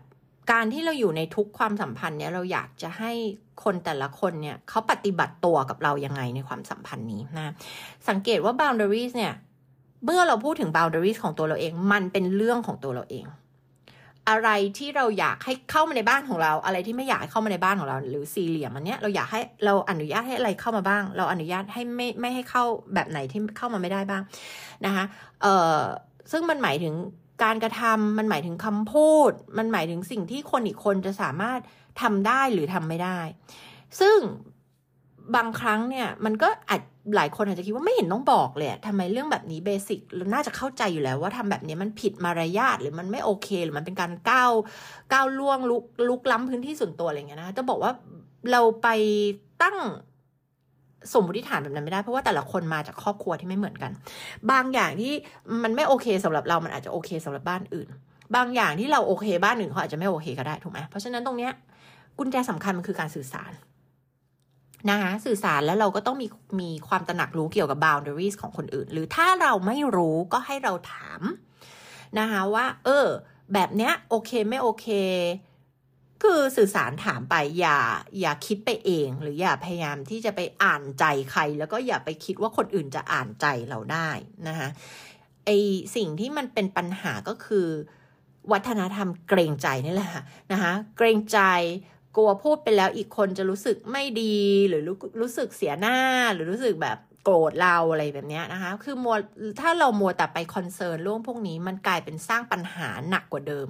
[0.51, 3.11] การที่เราอยู่ในทุกความสัมพันธ์เนี่ยเราอยากจะให้
[3.63, 7.53] คนแต่ละคนเนี่ยเขาปฏิบัติตัวกับเรายังไงในความสัมพันธ์นี้นะ
[8.09, 9.33] สังเกตว่า boundaries เนี่ย
[10.05, 13.25] เมื่อเราพูดถึง boundaries ของตัวเราเอง มันเป็นเรื่องของตัวเราเอง
[14.29, 22.63] อะไรที่เราอยากให้เข้ามาในบ้านของเรา อะไรที่ไม่อยากให้เข้ามาในบ้านของเรา หรือสี่เหลี่ยมอันเนี้ยเราอยากให้เราอนุญาตให้อะไรเข้ามาบ้าง เราอนุญาตให้ไม่ไม่ให้เข้า
[22.93, 24.21] แบบไหนที่เข้ามาไม่ได้บ้าง
[24.85, 25.03] นะคะ
[25.41, 25.79] เอ่อ
[26.31, 26.93] ซึ่งมันหมายถึง
[27.43, 31.59] การกระทำมันหมายถึงคำพูด มันหมายถึงสิ่งที่คนอีกคนจะสามารถ
[32.01, 33.19] ทำได้หรือทำไม่ได้
[33.99, 34.17] ซึ่ง
[35.35, 36.81] บางครั้งเนี่ยมันก็อาจ
[37.15, 44.51] หลายคนอาจจะคิดว่าไม่เห็นต้องบอกเลยทำไมเรื่องแบบนี้เบสิกเราน่าจะเข้าใจอยู่แล้วว่าทำแบบนี้มันผิดมารยาทหรือมันไม่โอเค หรือมันเป็นการก้าว
[45.13, 47.91] ก้าวล่วงลุกลุกล้ำพื้นที่ส่วนตัวอะไรเงี้ยนะจะบอกว่า
[48.51, 48.87] เราไป
[49.63, 49.77] ตั้ง
[51.13, 53.91] สมมติฐานแบบนั้นไม่ได้เพราะว่าแต่ละคนมาจากครอบครัวที่ไม่เหมือนกัน
[54.51, 55.13] บางอย่างที่
[55.63, 57.89] มันไม่โอเคสำหรับเรามันอาจจะโอเคสำหรับบ้านอื่น
[58.35, 61.51] บางอย่างที่เราโอเคบ้านอื่นเขาอาจจะไม่โอเคก็ได้ถูกไหมเพราะฉะนั้นตรงเนี้ย
[62.17, 63.51] กุญแจสำคัญมันคือการสื่อสาร
[64.89, 66.27] นะคะสื่อสารแล้วเราก็ต้องมี
[66.61, 71.21] มีความตระหนักรู้เกี่ยวกับ boundaries ของคนอื่น หรือถ้าเราไม่รู้ก็ให้เราถาม
[72.19, 73.07] นะคะว่า เออ
[73.53, 74.87] แบบเนี้ยโอเคไม่โอเค
[76.23, 77.79] คือสื่อสารถามไปอย่า
[78.19, 84.09] อย่าคิดไปเอง หรืออย่าพยายามที่จะไปอ่านใจใคร แล้วก็อย่าไปคิดว่าคนอื่นจะอ่านใจเราได้
[84.47, 84.67] นะคะ
[85.45, 85.49] ไอ
[85.95, 87.67] สิ่งที่มันเป็นปัญหาก็คือ
[88.51, 90.11] วัฒนธรรมเกรงใจนี่แหละ
[90.51, 91.39] นะคะเกรงใจ
[92.15, 94.37] กลัวพูดไปแล้วอีกคนจะรู้สึกไม่ดี
[94.69, 95.97] หรือรู้รู้สึกเสียหน้า
[96.33, 99.15] หรือรู้สึกแบบโกรธเราอะไรแบบนี้นะคะ คือมัว
[99.61, 103.69] ถ้าเรามัวแต่ไปคอนเซิร์นเรื่องพวกนี้มันกลายเป็นสร้างปัญหาหนักกว่าเดิม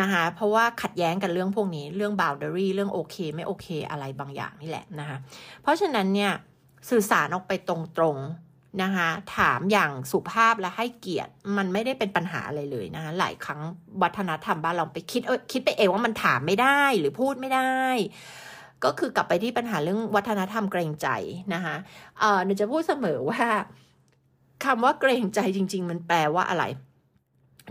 [0.00, 5.16] นะคะเพราะว่าขัดแย้งกันเรื่องพวกนี้เรื่อง boundary เรื่องโอเคไม่โอเค อะไรบางอย่างนี่แหละนะคะ
[5.62, 6.32] เพราะฉะนั้นเนี่ย
[6.90, 7.70] สื่อสารออกไปต
[8.02, 8.18] รง
[8.82, 13.60] นะคะถามอย่างสุภาพและให้เกียรติ มันไม่ได้เป็นปัญหาอะไรเลยนะคะหลายครั้ง
[14.02, 17.72] วัฒนธรรมบ้านเราไปคิดเออคิดไปเองว่ามันถามไม่ได้หรือพูดไม่ได้
[18.84, 21.08] ก็คือกลับไปที่ปัญหาเรื่องวัฒนธรรมเกรงใจ
[21.54, 21.76] นะคะ
[22.18, 23.42] เออหนูจะพูดเสมอว่า
[24.64, 26.64] คำว่าเกรงใจจริง ๆ มันแปลว่าอะไร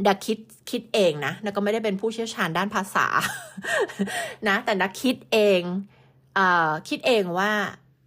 [0.07, 0.37] ดักคิด
[0.69, 3.07] คิดเองนะแล้วก็ไม่ได้เป็นผู้เชี่ยวชาญด้านภาษา
[4.47, 5.61] นะ แต่นักคิดเอง
[6.35, 6.39] เอ
[6.69, 7.51] อคิดเองว่า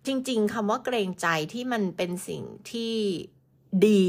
[0.06, 2.94] จริง ๆคำว่าเกรงใจที่มันเป็นสิ่งที่
[3.86, 4.06] ดี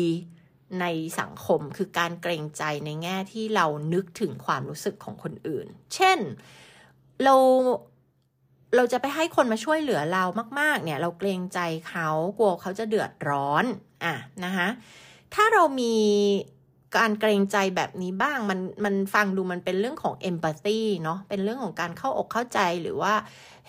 [0.81, 0.85] ใน
[1.19, 6.19] สังคมคือการเกรงใจในแง่ที่เรานึกถึงความรู้สึกของคนอื่น เช่น
[7.23, 7.35] เรา
[8.75, 10.23] เราจะไปให้คนมาช่วยเหลือเรา
[10.59, 13.65] มาก ๆ เนี่ย เราเกรงใจเขากลัวเขาจะเดือดร้อน
[14.03, 14.15] อะ
[14.45, 14.67] นะคะ
[15.33, 15.95] ถ้าเรามี
[16.97, 23.13] การเกรงใจแบบนี้บ้างมันมันฟังดูมันเป็นเรื่องของเอมพัตตีเนาะเป็นเรื่องของการเข้าอกเข้าใจหรือว่า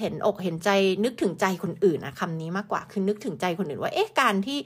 [0.02, 0.70] เห็นอกเห็นใจ
[1.04, 4.58] นึกถึงใจคนอื่นนะคำนี้มากกว่าคือนึกถึงใจคนอื่นว่าเอ๊ะการที่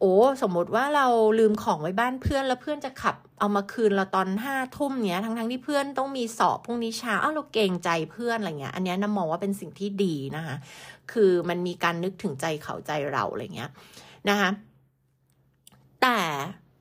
[0.00, 1.06] โอ้สมมติว่าเรา
[1.38, 10.56] ลืมของไว้บ้านเพื่อนแล้วเพื่อนจะขับเอามาคืนเราตอนห้าทุ่มเนี้ยทั้งทั้งที่เพื่อนต้องมีสอบพรุ่งนี้เช้าอ้าวเราเกรงใจเพื่อนอะไรเงี้ย อันนี้น้ามองว่าเป็นสิ่งที่ดีนะคะ
[11.12, 13.70] คือมันมีการนึกถึงใจเขาใจเราอะไรเงี้ย
[14.28, 14.50] นะคะ
[16.02, 16.18] แต่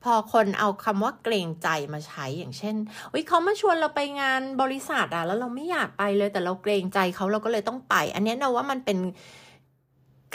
[0.06, 2.76] พอคนเอาคำว่าเกรงใจมาใช้อย่างเช่น
[3.14, 8.98] วิเขามาชวนเราไปงานบริษัทอะแล้วเราไม่อยากไปเลยแต่เราเกรงใจเขาเราก็เลยต้องไป อันนี้เราว่ามันเป็น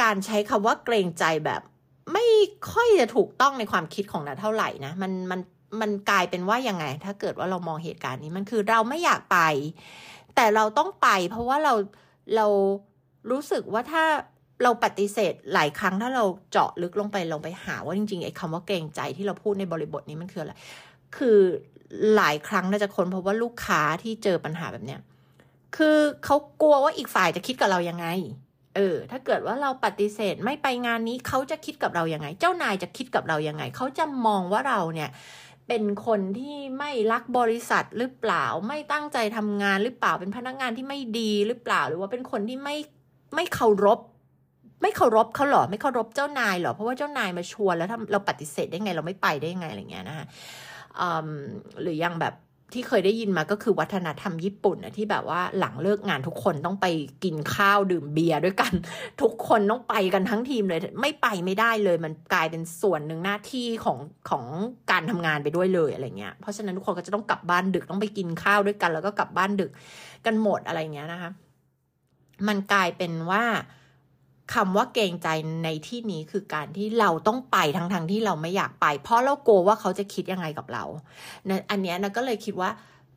[0.02, 1.62] การใช้คำว่าเกรงใจแบบ
[2.12, 2.26] ไม่
[2.72, 5.40] ค่อยจะถูกต้องในความคิดของนัทเท่าไหร่นะมันมัน
[5.80, 9.38] มันกลายเป็นว่ายังไง ถ้าเกิดว่าเรามองเหตุการณ์นี้มันคือเราไม่อยากไป
[10.36, 11.74] แต่เราต้องไป เพราะว่าเรา
[12.36, 12.46] เรา
[13.30, 14.04] รู้สึกว่าถ้า
[14.62, 20.52] เราปฏิเสธหลายครั้งถ้าเราเจาะลึกลงไปลงไปหาว่าจริงๆไอ้คำว่าเกรงใจที่เราพูดในบริบทนี้มันคืออะไร
[21.16, 21.38] คือ
[22.16, 25.00] หลายครั้งเราจะค้นพบว่าลูกค้าที่เจอปัญหาแบบเนี้ย
[25.76, 28.06] คือเขากลัวว่าอีกฝ่ายจะคิดกับเรายังไง
[28.76, 35.11] เออ ถ้าเกิดว่าเราปฏิเสธไม่ไปงานนี้เขาจะคิดกับเรายังไง เจ้านายจะคิดกับเรายังไง เขาจะมองว่าเราเนี่ย
[35.68, 42.76] เป็นคนที่ไม่รักบริษัทหรือเปล่า ไม่ตั้งใจทำงานหรือเปล่าเป็นพนักงานที่ไม่ดีหรือเปล่า หรือว่าเป็นคนที่ไม่
[43.34, 43.98] ไม่เคารพ
[44.83, 50.26] ไม่เคารพเขาหรอไม่เคารพเจ้านายหรอเพราะว่าเจ้านายมาชวนแล้วทำเราปฏิเสธได้ไงเราไม่ไปได้ไงอะไรเงี้ยนะคะ
[51.83, 52.35] หรือยังแบบ
[52.74, 56.87] ที่เคยได้ยินมาก็คือวัฒนธรรมญี่ปุ่นนะที่แบบว่าหลังเลิกงานทุกคนต้องไป
[57.24, 58.72] กินข้าวดื่มเบียร์ด้วยกัน
[59.22, 63.99] ทุกคนต้องไปกันทั้งทีมเลย ไม่ไปไม่ได้เลย มันกลายเป็นส่วนหนึ่งหน้าที่ของ
[64.31, 64.45] ของ
[64.91, 69.70] การทำงานไปด้วยเลยอะไรเงี้ยเพราะฉะนั้นทุกคนก็จะต้องกลับบ้านดึกต้องไปกินข้าวด้วยกัน แล้วก็กลับบ้านดึก
[70.26, 71.31] กันหมดอะไรเงี้ยนะคะ
[72.49, 73.45] มันกลายเป็นว่า
[74.55, 75.28] คำว่าเกรงใจ
[75.64, 80.84] ในที่นี้คือการที่เราต้องไปทั้งๆทที่เราไม่อยากไป เพราะเรากลัวว่าเขาจะคิดยังไงกับเรา
[81.48, 82.70] นะอันนี้นะก็เลยคิดว่า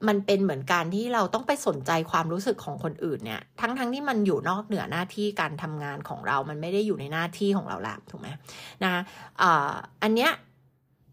[0.07, 8.27] มันเป็นเหมือนการที่เราต้องไปสนใจความรู้สึกของคนอื่นเนี่ย ทั้งๆทที่มันอยู่นอกเหนือหน้าที่การทำงานของเรา มันไม่ได้อยู่ในหน้าที่ของเราละถูกไหม
[8.83, 8.93] นะ
[9.41, 9.43] อ
[10.03, 10.31] อันเนี้ย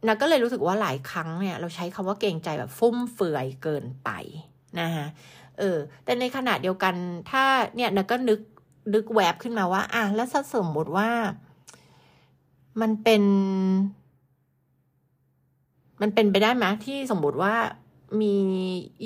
[0.06, 4.10] นะก็เลยรู้สึกว่าหลายครั้งเนี่ย เราใช้คำว่าเกรงใจแบบฟุ่มเฟือยเกินไป
[4.80, 5.06] นะคะ
[5.58, 6.94] เออ แต่ในขณะเดียวกัน
[7.30, 7.44] ถ้า
[7.76, 8.40] เนี่ยนะก็นึก
[8.94, 11.08] นึกแวบขึ้นมาว่า อะแล้วถ้าสมมติว่า
[12.80, 13.22] มันเป็น
[16.00, 17.54] มันเป็นไปได้ไหมที่สมมติว่า
[18.22, 18.36] มี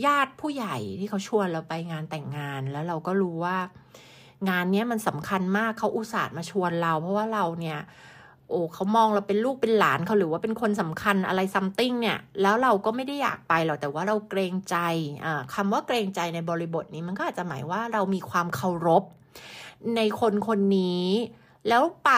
[0.06, 3.56] ญาติผู้ใหญ่ที่เขาชวนเราไปงานแต่งงานแล้วเราก็รู้ว่า
[4.48, 7.78] งานเนี้ยมันสำคัญมากเขาอุตส่าห์มาชวนเรา เพราะว่าเราเนี่ย
[8.48, 14.76] โอ้เขามองเราเป็นลูกเป็นหลานเขาหรือว่าเป็นคนสำคัญอะไรซัมติงเนี่ยแล้วเราก็ไม่ได้อยากไปหรอกแต่ว่าเราเกรงใจ
[15.24, 19.04] อ่าคำว่าเกรงใจในบริบทนี้มันก็อาจจะหมายว่าเรามีความเคารพ
[19.96, 21.06] ในคนคนนี้
[21.68, 22.10] แล้วไป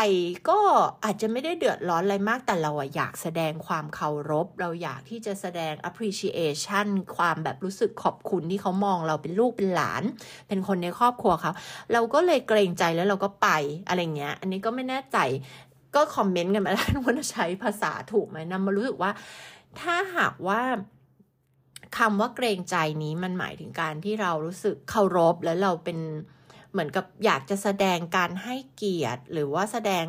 [0.48, 0.58] ก็
[1.04, 6.86] อาจจะไม่ได้เดือดร้อนอะไรมากแต่เราอะอยากแสดงความเคารพ เราอยากที่จะแสดง appreciation
[7.16, 10.02] ความแบบรู้สึกขอบคุณที่เขามองเราเป็นลูกเป็นหลาน
[10.48, 11.52] เป็นคนในครอบครัวเขา
[11.92, 13.48] เราก็เลยเกรงใจแล้วเราก็ไป
[13.88, 15.18] อะไรเงี้ย อันนี้ก็ไม่แน่ใจ
[15.94, 19.10] ก็คอมเมนต์กันมาแล้วว่าใช้ภาษาถูกไหมนำมารู้สึกว่า
[19.80, 20.60] ถ้าหากว่า
[21.98, 25.98] คำว่าเกรงใจนี้มันหมายถึงการที่เรารู้สึกเคารพแล้วเราเป็น
[26.76, 30.04] เหมือนกับอยากจะแสดงการให้เกียรติ หรือว่าแสดง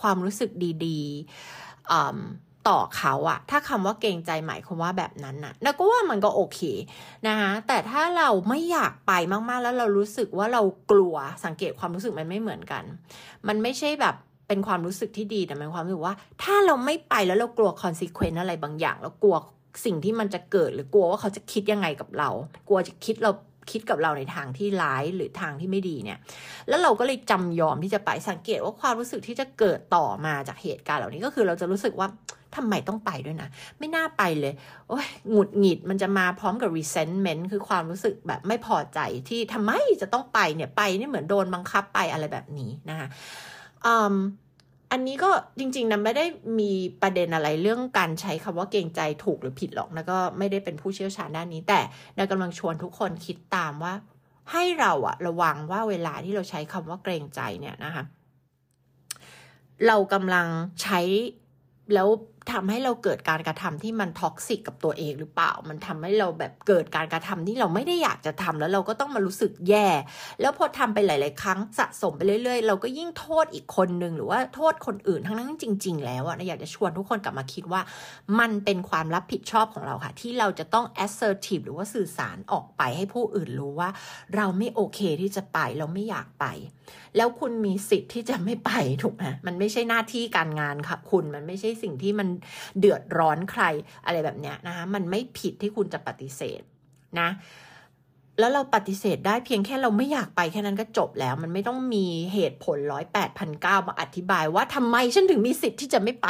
[0.00, 0.50] ความรู้สึก
[0.86, 6.60] ดีๆต่อเขาอะถ้าคำว่าเกรงใจหมายความว่าแบบนั้นนะแล้วก็ว่ามันก็โอเค
[7.26, 12.84] นะคะแต่ถ้าเราไม่อยากไปมากๆ แล้วเรารู้สึกว่าเรากลัวสังเกตความรู้สึกมันไม่เหมือนกัน
[13.48, 14.14] มันไม่ใช่แบบ
[14.48, 19.36] เป็นความรู้สึกที่ดีแต่เป็นความรู้สึกว่า ถ้าเราไม่ไปแล้วเรากลัว consequence อะไรบางอย่าง เรากลัว
[19.84, 22.30] สิ่งที่มันจะเกิดหรือกลัวว่าเขาจะคิดยังไงกับเรา
[22.68, 23.30] กลัวจะคิดเรา
[23.70, 26.18] คิดกับเราในทางที่ร้ายหรือทางที่ไม่ดีเนี่ย
[26.68, 32.08] แล้วเราก็เลยจำยอมที่จะไปสังเกตว่าความรู้สึกที่จะเกิดต่อมาจากเหตุการณ์เหล่านี้ก็คือเราจะรู้สึกว่า
[32.56, 33.48] ทำไมต้องไปด้วยนะ
[33.78, 34.54] ไม่น่าไปเลย
[34.88, 43.08] โอ้ยหงุดหงิดมันจะมาพร้อมกับ resentment คือความรู้สึกแบบไม่พอใจที่ทำไมจะต้องไปเนี่ยไปนี่เหมือนโดนบังคับไปอะไรแบบนี้นะคะ
[44.92, 46.24] อันนี้ก็จริงๆนะไม่ได้
[46.60, 46.72] มี
[47.02, 51.80] ประเด็นอะไรเรื่องการใช้คำว่าเกรงใจถูกหรือผิดหรอกนะก็ไม่ได้เป็นผู้เชี่ยวชาญด้านนี้ แต่
[52.18, 53.94] นากำลังชวนทุกคนคิดตามว่า
[54.52, 58.04] ให้เราอะระวังว่าเวลาที่เราใช้คำว่าเกรงใจเนี่ยนะคะ
[59.86, 60.46] เรากำลัง
[60.82, 61.00] ใช้
[61.94, 62.08] แล้ว
[62.52, 69.88] ทำให้เราเกิดการกระทำที่มันท็อกซิกกับตัวเองหรือเปล่า มันทำให้เราแบบเกิดการกระทำที่เราไม่ได้อยากจะทำแล้วเราก็ต้องมารู้สึกแย่
[70.40, 77.80] แล้วพอทำไปหลาย ๆ ครั้งสะสมไปเรื่อย ๆ เราก็ยิ่งโทษอีกคนนึงหรือว่าโทษคนอื่นทั้งนั้นจริง ๆ แล้วอะอยากจะชวนทุกคนกลับมาคิดว่า
[78.40, 83.90] มันเป็นความรับผิดชอบของเราค่ะ ที่เราจะต้อง assertive หรือว่าสื่อสารออกไปให้ผู้อื่นรู้ว่า
[84.36, 86.46] เราไม่โอเคที่จะไปเราไม่อยากไป
[87.16, 88.70] แล้วคุณมีสิทธิ์ที่จะไม่ไป
[89.02, 92.28] ถูกไหมมันไม่ใช่หน้าที่การงานค่ะคุณมันไม่ใช่สิ่งที่มัน
[92.78, 93.62] เดือดร้อนใคร
[94.06, 96.62] อะไรแบบเนี้ยนะคะมันไม่ผิดที่คุณจะปฏิเสธ
[97.20, 97.28] นะ
[98.40, 106.28] แล้วเราปฏิเสธได้เพียงแค่เราไม่อยากไปแค่นั้นก็จบแล้ว มันไม่ต้องมีเหตุผลร้อยแปดพันเก้ามาอธิบายว่าทำไมฉันถึงมีสิทธิ์ที่จะไม่ไป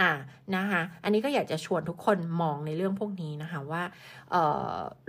[0.00, 0.12] อ่า
[0.56, 3.82] นะคะอันนี้ก็อยากจะชวนทุกคนมองในเรื่องพวกนี้นะคะว่า
[4.30, 4.34] เ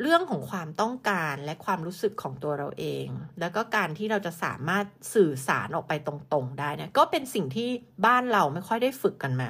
[0.02, 3.06] เรื่องของความต้องการและความรู้สึกของตัวเราเอง
[3.40, 7.70] แล้วก็การที่เราจะสามารถสื่อสารออกไปตรงๆได้นะก็เป็นสิ่งที่
[8.06, 9.50] บ้านเราไม่ค่อยได้ฝึกกันมา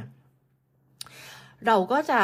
[1.68, 2.22] เราก็จะ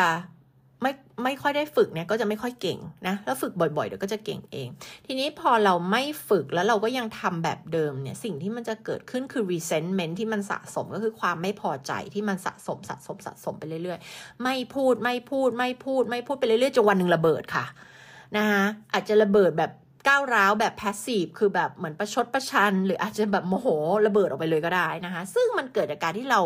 [0.81, 0.91] ไม่
[1.23, 4.67] ไม่ค่อยได้ฝึกเนี่ยก็จะไม่ค่อยเก่งนะแล้วฝึกบ่อยๆเดี๋ยวก็จะเก่งเอง
[5.05, 17.65] ทีนี้พอเราไม่ฝึกแล้วเราก็ยังทำแบบเดิมเนี่ยสิ่งที่มันจะเกิดขึ้นคือ resentment ที่มันสะสมก็คือความไม่พอใจที่มันสะสมสะสมสะสมไปเรื่อยๆ ไม่พูดไม่พูดไม่พูดไม่พูดไปเรื่อยๆจนวันหนึ่งระเบิดค่ะ
[18.37, 18.63] นะคะ
[18.93, 19.71] อาจจะระเบิดแบบ
[20.07, 23.67] ก้าวร้าวแบบ passive คือแบบเหมือนประชดประชัน หรืออาจจะแบบโมโห
[24.07, 26.41] ระเบิดออกไปเลยก็ได้นะคะซึ่งมันเกิดจากการที่เรา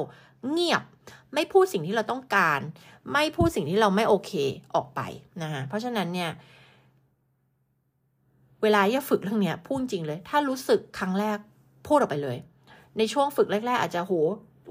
[0.52, 0.84] เงียบ
[1.34, 2.60] ไม่พูดสิ่งที่เราต้องการ
[3.14, 4.32] ไม่พูดสิ่งที่เราไม่โอเค
[4.76, 5.02] ออกไป
[5.44, 6.30] นะคะเพราะฉะนั้นเนี่ย
[8.62, 11.38] เวลาจะฝึกเรื่องเนี้ยพูดจริงเลย ถ้ารู้สึกครั้งแรก
[11.88, 12.38] พูดออกไปเลย
[12.98, 14.14] ในช่วงฝึกแรก ๆ อาจจะโห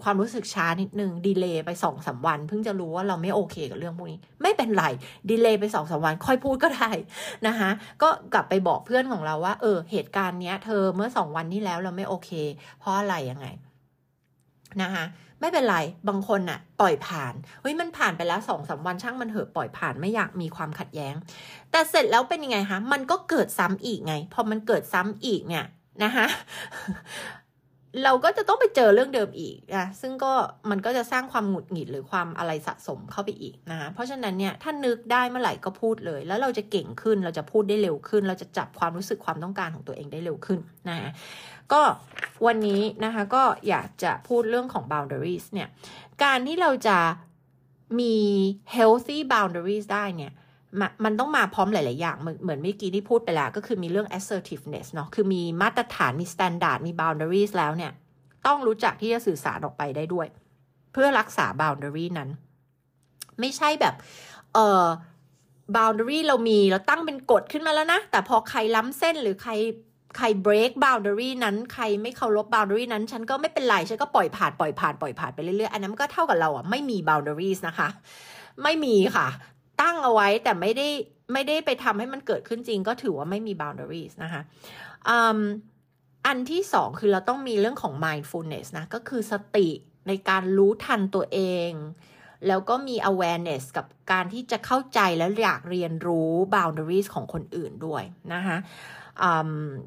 [0.03, 4.85] ความรู้สึกช้านิดนึงดีเลย์ไปสองสาวัน เพิ่งจะรู้ว่าเราไม่โอเคกับเรื่องพวกนี้ ไม่เป็นไร
[5.31, 6.91] ดีเลย์ไปสองสาวัน ค่อยพูดก็ได้
[7.47, 7.71] นะคะ
[8.03, 12.31] ก็กลับไปบอกเพื่อนของเราว่า เออ เหตุการณ์เนี้ย เธอเมื่อสองวันที่แล้วเราไม่โอเค
[12.79, 13.47] เพราะอะไรยังไง
[14.83, 15.05] นะคะ
[15.41, 15.77] ไม่เป็นไร
[16.09, 21.15] บางคนน่ะ ปล่อยผ่าน เฮ้ยมันผ่านไปแล้วสองสาวันช่างมันเหอะปล่อยผ่านไม่อยากมีความขัดแย้ง
[21.71, 25.67] แต่เสร็จแล้วเป็นยังไงคะ มันก็เกิดซ้ำอีกไง พอมันเกิดซ้ำอีกเนี่ย
[26.05, 26.27] นะคะ
[28.05, 30.33] เราก็จะต้องไปเจอเรื่องเดิมอีกนะซึ่งก็
[30.71, 41.13] มันก็จะสร้างความหงุดหงิดหรือความอะไรสะสมเข้าไปอีกนะคะเพราะฉะนั้นเนี่ยถ้านึกได้เมื่อไหร่ก็พูดเลย แล้วเราจะเก่งขึ้นเราจะพูดได้เร็วขึ้น เราจะจับความรู้สึกความต้องการของตัวเองได้เร็วขึ้นนะ
[41.73, 41.83] ก็
[42.47, 45.69] วันนี้นะคะก็อยากจะพูดเรื่องของ boundaries เนี่ย
[46.25, 46.99] การที่เราจะ
[48.01, 48.15] มี
[48.77, 50.33] healthy boundaries ได้เนี่ย
[51.05, 57.93] มันต้องมาพร้อมหลาย ๆ อย่างเหมือนเหมือนเมื่อกี้ที่พูดไปแล้ว ก็คือมีเรื่อง assertiveness เนาะคือมีมาตรฐานมี standard มี boundaries แล้วเนี่ย
[58.47, 60.27] ต้องรู้จักที่จะสื่อสารออกไปได้ด้วย
[60.93, 62.29] เพื่อรักษา boundary นั้น
[63.41, 63.95] ไม่ใช่แบบ
[64.55, 64.87] เอ่อ
[65.77, 69.53] boundary เรามีเราตั้งเป็นกฎขึ้นมาแล้วนะ แต่พอใครล้ำเส้นหรือใคร
[70.17, 77.89] ใคร break boundary นั้นใครไม่เคารพ boundary นั้น ฉันก็ไม่เป็นไร ฉันก็ปล่อยผ่านปล่อยผ่านปล่อยผ่านไปเรื่อยๆ อันนั้นก็เท่ากับเราอะไม่มี boundaries นะคะ
[78.63, 79.29] ไม่มีค่ะ
[79.81, 80.89] ตั้งเอาไว้แต่ไม่ได้
[81.33, 84.43] ไม่ได้ไปทำให้มันเกิดขึ้นจริง ก็ถือว่าไม่มี boundaries นะคะ
[86.27, 89.69] อันที่สองคือเราต้องมีเรื่องของ mindfulness นะ ก็คือสติ
[90.09, 91.41] ในการรู้ทันตัวเอ
[91.71, 91.73] ง
[92.49, 98.03] แล้วก็มี awareness กับการที่จะเข้าใจและอยากเรียนรู้ boundaries ของคนอื่นด้วย
[98.35, 98.57] นะคะ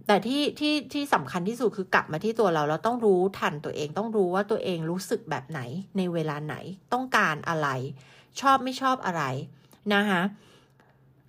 [0.08, 5.62] แต่ที่ที่ที่สำคัญที่สุดคือกลับมาที่ตัวเราเราต้องรู้ทันตัวเองต้องรู้ว่าตัวเองรู้สึกแบบไหน
[5.98, 6.56] ในเวลาไหน
[6.94, 7.68] ต้องการอะไร
[8.42, 9.24] ชอบไม่ชอบอะไร
[9.94, 10.22] นะคะ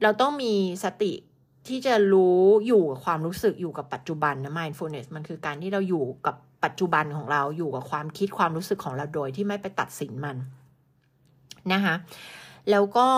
[0.03, 1.12] เราต้องมีสติ
[1.68, 10.36] ที่จะรู้อยู่กับความรู้สึกอยู่กับปัจจุบันนะ mindfulness มันคือการที่เราอยู่กับปัจจุบันของเราอยู่กับความคิดความรู้สึกของเราโดยที่ไม่ไปตัดสินมัน
[11.72, 11.94] นะคะ
[12.70, 13.09] แล้วก็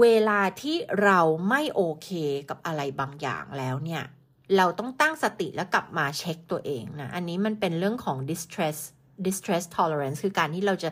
[0.00, 2.08] เวลาที่เราไม่โอเค
[2.48, 4.02] กับอะไรบางอย่างแล้วเนี่ย
[4.56, 8.78] เราต้องตั้งสติแล้วกลับมาเช็คตัวเองนะ อันนี้มันเป็นเรื่องของ distress
[9.26, 10.90] distress tolerance คือการที่เราจะ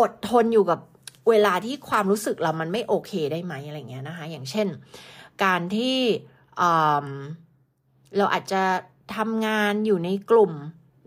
[0.00, 0.80] อดทนอยู่กับ
[1.28, 4.68] เวลาที่ความรู้สึกเรามันไม่โอเคได้ไหมอะไรเงี้ยนะคะ อย่างเช่น
[5.44, 5.98] การที่
[8.16, 8.62] เราอาจจะ
[9.16, 10.52] ทำงานอยู่ในกลุ่ม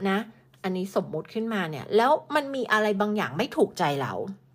[0.09, 0.19] นะ
[0.63, 4.13] อันนี้สมมุติขึ้นมาเนี่ย แล้วมันมีอะไรบางอย่างไม่ถูกใจเรา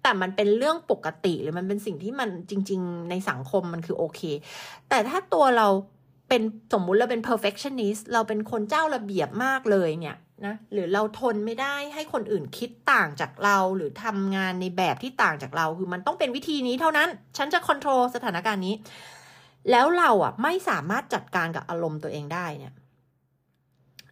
[0.08, 4.20] แต่มันเป็นเรื่องปกติหรือมันเป็นสิ่งที่มันจริง ๆ ในสังคมมันคือโอเค
[4.88, 5.66] แต่ถ้าตัวเรา
[6.28, 6.42] เป็น
[6.72, 18.74] สมมุติเราเป็น perfectionist เราเป็นคนเจ้าระเบียบมากเลยเนี่ยนะหรือเราทนไม่ได้ให้คนอื่นคิดต่างจากเราหรือทำงานในแบบที่ต่างจากเราคือมันต้องเป็นวิธีนี้เท่านั้น ฉันจะควบคุมสถานการณ์นี้
[19.70, 22.72] แล้วเราอะไม่สามารถจัดการกับอารมณ์ตัวเองได้เนี่ย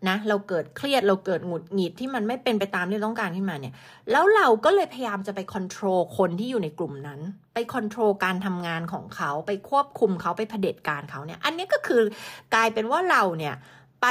[0.08, 3.74] นะเราเกิดเครียดเราเกิดหงุดหงิดที่มันไม่เป็นไปตามที่ต้องการขึ้นมาเนี่ย
[4.10, 7.20] แล้วเราก็เลยพยายามจะไปควบคุมคนที่อยู่ในกลุ่มนั้น
[7.54, 12.02] ไปควบคุมการทำงานของเขาไปควบคุมเขาไปเผด็จการเขาเนี่ย อันนี้ก็คือ
[12.54, 13.54] กลายเป็นว่าเราเนี่ย
[14.02, 14.06] ไป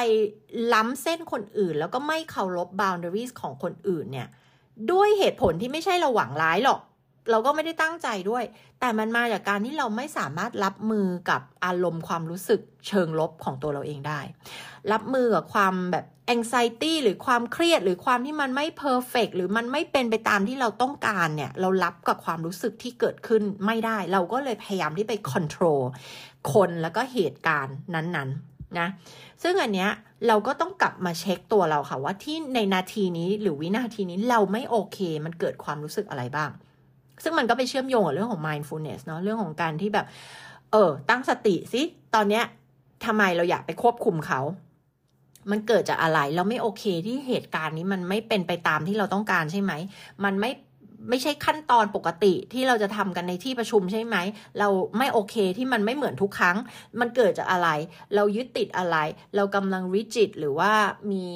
[0.74, 4.28] ล้ำเส้นคนอื่น แล้วก็ไม่เคารพ boundaries ของคนอื่นเนี่ย
[4.92, 6.80] ด้วยเหตุผลที่ไม่ใช่เราหวังร้ายหรอก
[7.32, 8.44] เราก็ไม่ได้ตั้งใจด้วย
[8.80, 14.20] แต่มันมาจากการที่เราไม่สามารถรับมือกับอารมณ์ความรู้สึกเชิงลบของตัวเราเองได้
[14.92, 16.06] รับมือกับความแบบ
[16.36, 25.82] anxiety หรือความเครียดหรือความที่มันไม่ perfect หรือมันไม่เป็นไปตามที่เราต้องการเนี่ย เรารับกับความรู้สึกที่เกิดขึ้นไม่ได้ เราก็เลยพยายามที่ไป control
[26.54, 28.88] คนแล้วก็เหตุการณ์นั้นๆนะ
[29.44, 29.90] ซึ่งอันเนี้ย
[30.28, 36.50] เราก็ต้องกลับมาเช็คตัวเราค่ะว่าที่ในนาทีนี้หรือวินาทีนี้เราไม่โอเค มันเกิดความรู้สึกอะไรบ้าง
[37.24, 40.06] ซึ่งมันก็ไปเชื่อมโยงกับเรื่องของ mindfulness เนาะเรื่องของการที่แบบ
[40.72, 41.82] เออ ตั้งสติสิ
[42.16, 42.44] ตอนเนี้ย
[43.06, 44.42] ทำไมเราอยากไปควบคุมเขา
[45.52, 49.72] มันเกิดจากอะไร เราไม่โอเคที่เหตุการณ์นี้มันไม่เป็นไปตามที่เราต้องการใช่ไหม
[50.24, 50.52] มันไม่
[51.10, 54.16] ไม่ใช่ขั้นตอนปกติที่เราจะทำกันในที่ประชุมใช่ไหม
[54.60, 56.58] เราไม่โอเคที่มันไม่เหมือนทุกครั้ง
[57.00, 57.70] มันเกิดจากอะไร
[58.16, 58.98] เรายึดติดอะไร
[59.36, 60.72] เรากำลังริจิตหรือว่า
[61.12, 61.28] มี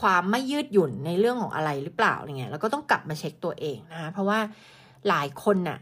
[0.00, 4.38] ความไม่ยืดหยุ่นในเรื่องของอะไรหรือเปล่าอย่างเงี้ย เราก็ต้องกลับมาเช็คตัวเองนะ เพราะว่า
[5.08, 5.78] หลายคนน่ะ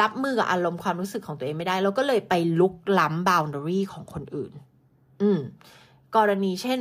[0.00, 4.52] รับมือกับอารมณ์ความรู้สึกของตัวเองไม่ได้แล้วก็เลยไปลุกล้ำ boundary ของคนอื่น
[5.22, 5.40] อืม
[6.16, 6.80] กรณีเช่น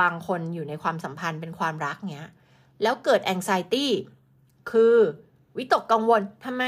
[0.00, 2.28] บางคนอยู่ในความสัมพันธ์เป็นความรักเนี้ย
[2.82, 3.86] แล้วเกิด anxiety
[4.70, 4.96] คือ
[5.56, 6.64] วิตกกังวลทำไม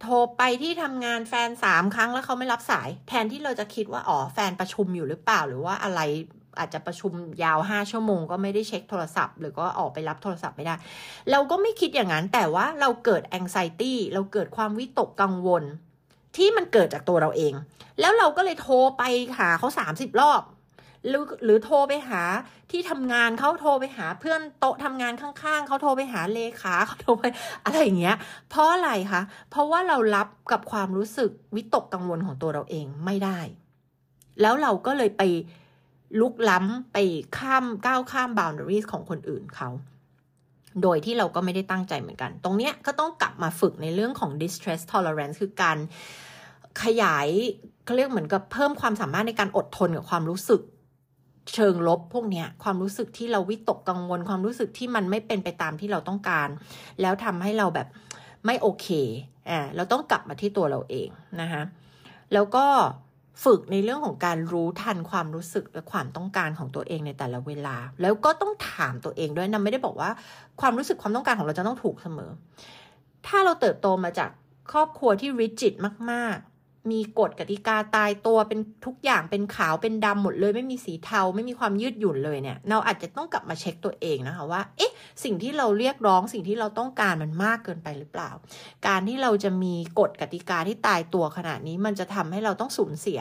[0.00, 6.00] โทรไปที่ทำงานแฟนสามครั้งแล้วเขาไม่รับสาย แทนที่เราจะคิดว่าอ๋อแฟนประชุมอยู่หรือเปล่าหรือว่าอะไร
[6.58, 7.12] อาจจะประชุม
[7.44, 10.74] ยาวห้าชั่วโมง ก็ไม่ได้เช็คโทรศัพท์ หรือก็ออกไปรับโทรศัพท์ไม่ได้
[11.30, 15.64] เราก็ไม่คิดอย่างนั้น แต่ว่าเราเกิด anxiety เราเกิดความวิตกกังวล
[16.36, 17.54] ที่มันเกิดจากตัวเราเอง
[18.00, 19.02] แล้วเราก็เลยโทรไป
[19.38, 20.42] หาเขาสามสิบรอบ
[21.08, 22.22] หรือหรือโทรไปหา
[22.70, 27.24] ที่ทำงานเขาโทรไปหาเพื่อนโต๊ะทำงานข้างๆเขาโทรไปหาเลขาเขาโทรไป
[27.64, 28.16] อะไรอย่างเงี้ย
[28.50, 33.38] เพราะอะไรคะเพราะว่าเรารับกับความรู้สึกวิตกกังวลของตัวเราเองไม่ได้
[34.40, 35.22] แล้วเราก็เลยไป
[36.20, 36.96] ลุกล้ำไป
[37.38, 39.68] ข้ามก้าวข้าม boundaries ของคนอื่นเขา
[40.82, 45.78] โดยที่เราก็ไม่ได้ตั้งใจเหมือนกัน ตรงเนี้ยก็ต้องกลับมาฝึกในเรื่องของ distress tolerance คือการ
[46.82, 47.28] ขยาย
[47.84, 50.62] เขาเรียกเหมือนกับเพิ่มความสามารถในการอดทนกับความรู้สึก
[51.54, 56.48] เชิงลบพวกเนี้ยความรู้สึกที่เราวิตกกังวลความรู้สึกที่มันไม่เป็นไปตามที่เราต้องการ
[57.00, 57.88] แล้วทำให้เราแบบ
[58.46, 58.86] ไม่โอเค
[59.50, 61.08] อ่าเราต้องกลับมาที่ตัวเราเอง
[61.40, 61.62] นะคะ
[62.32, 62.66] แล้วก็
[63.44, 70.10] ฝึกในเรื่องของการรู้ทันความรู้สึกและความต้องการของตัวเองในแต่ละเวลา แล้วก็ต้องถามตัวเองด้วยนะไม่ได้บอกว่า
[70.60, 72.30] ความรู้สึกความต้องการของเราจะต้องถูกเสมอ
[73.26, 74.30] ถ้าเราเติบโตมาจาก
[74.72, 75.74] ครอบครัวที่ริจิต
[76.12, 76.36] มาก
[76.90, 84.92] มีกฎกติกาตายตัวเป็นทุกอย่างเป็นขาวเป็นดำหมดเลย ไม่มีสีเทาไม่มีความยืดหยุ่นเลยเนี่ย เราอาจจะต้องกลับมาเช็คตัวเองนะคะว่า เอ๊ะ
[85.24, 88.30] สิ่งที่เราเรียกร้องสิ่งที่เราต้องการมันมากเกินไปหรือเปล่า
[88.86, 93.20] การที่เราจะมีกฎกติกาที่ตายตัวขนาดนี้ มันจะทำให้เราต้องสูญเสีย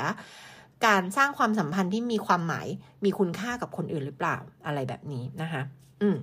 [0.88, 2.68] การสร้างความสัมพันธ์ที่มีความหมาย
[3.05, 5.62] มีคุณค่ากับคนอื่นหรือเปล่าอะไรแบบนี้นะคะ
[6.01, 6.18] อืม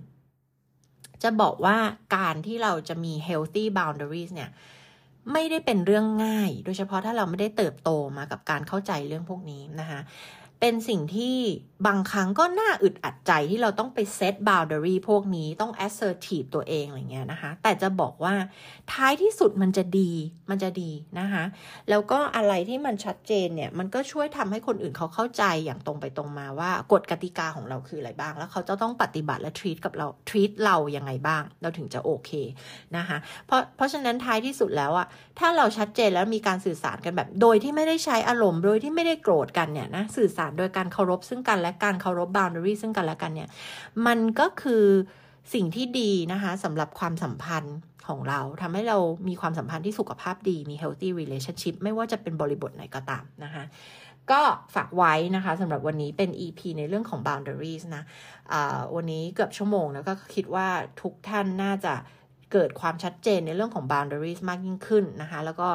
[1.23, 1.77] จะบอกว่า
[2.17, 4.51] การที่เราจะมี healthy boundaries เนี่ย
[5.33, 10.01] ไม่ได้เป็นเรื่องง่าย โดยเฉพาะถ้าเราไม่ได้เติบโตมากับการเข้าใจเรื่องพวกนี้นะคะ
[10.61, 11.37] เป็นสิ่งที่
[11.87, 18.35] บางครั้งก็น่าอึดอัดใจที่เราต้องไปเซตบาวเดอรี่พวกนี้ต้อง assertive ตัวเองอะไรเงี้ยนะคะ แต่จะบอกว่า
[18.93, 20.13] ท้ายที่สุดมันจะดี
[20.51, 20.91] มันจะดี
[21.21, 21.45] นะคะ
[21.91, 32.31] แล้วก็อะไรที่มันชัดเจนเนี่ย มันก็ช่วยทำให้คนอื่นเขาเข้าใจอย่างตรงไปตรงมาว่ากฎกติกาของเราคืออะไรบ้าง แล้วเขาจะต้องปฏิบัติและ treat กับเรา treat เรายังไงบ้าง เราถึงจะโอเค
[32.97, 35.07] นะคะ เพราะเพราะฉะนั้นท้ายที่สุดแล้วอะ
[35.39, 43.49] ถ้าเราชัดเจนแล้วมีการสื่อสารกันแบบ โดยที่ไม่ได้ใช้อารมณ์โดยที่ไม่ได้โกรธกันเนี่ยนะสื่อสารโดยการเคารพซึ่งกันและการเคารพ boundary ซึ่งกันและกันเนี่ย
[44.07, 44.85] มันก็คือ
[45.55, 47.77] สิ่งที่ดีนะคะสำหรับความสัมพันธ์
[48.07, 53.65] ของเราทำให้เรามีความสัมพันธ์ที่สุขภาพดีมี healthy relationship ไม่ว่าจะเป็นบริบทไหนก็ตามนะคะ
[54.31, 54.43] ก็
[54.75, 60.69] ฝากไว้นะคะสำหรับวันนี้เป็น EP ในเรื่องของ boundaries นะะวันนี้เกือบชั่วโมงแล้วก็คิดว่า
[61.03, 61.95] ทุกท่านน่าจะ
[62.53, 65.69] เกิดความชัดเจนในเรื่องของ boundaries มากยิ่งขึ้นนะคะ แล้วก็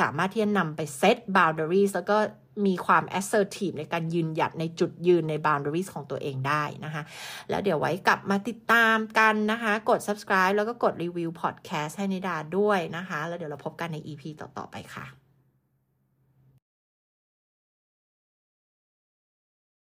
[0.00, 2.18] สามารถที่จะนำไปเซต boundaries แล้วก็
[2.66, 7.02] มีความ assertive ในการยืนหยัดในจุดยืนใน boundaries ของตัวเองได้นะคะ
[7.50, 15.27] แล้วเดี๋ยวไว้กลับมาติดตามกันนะคะ กด subscribe แล้วก็กดรีวิว podcast ให้นิดาด้วยนะคะ แล้วเดี๋ยวเราพบกันใน EP ต่อ ๆ ไปค่ะ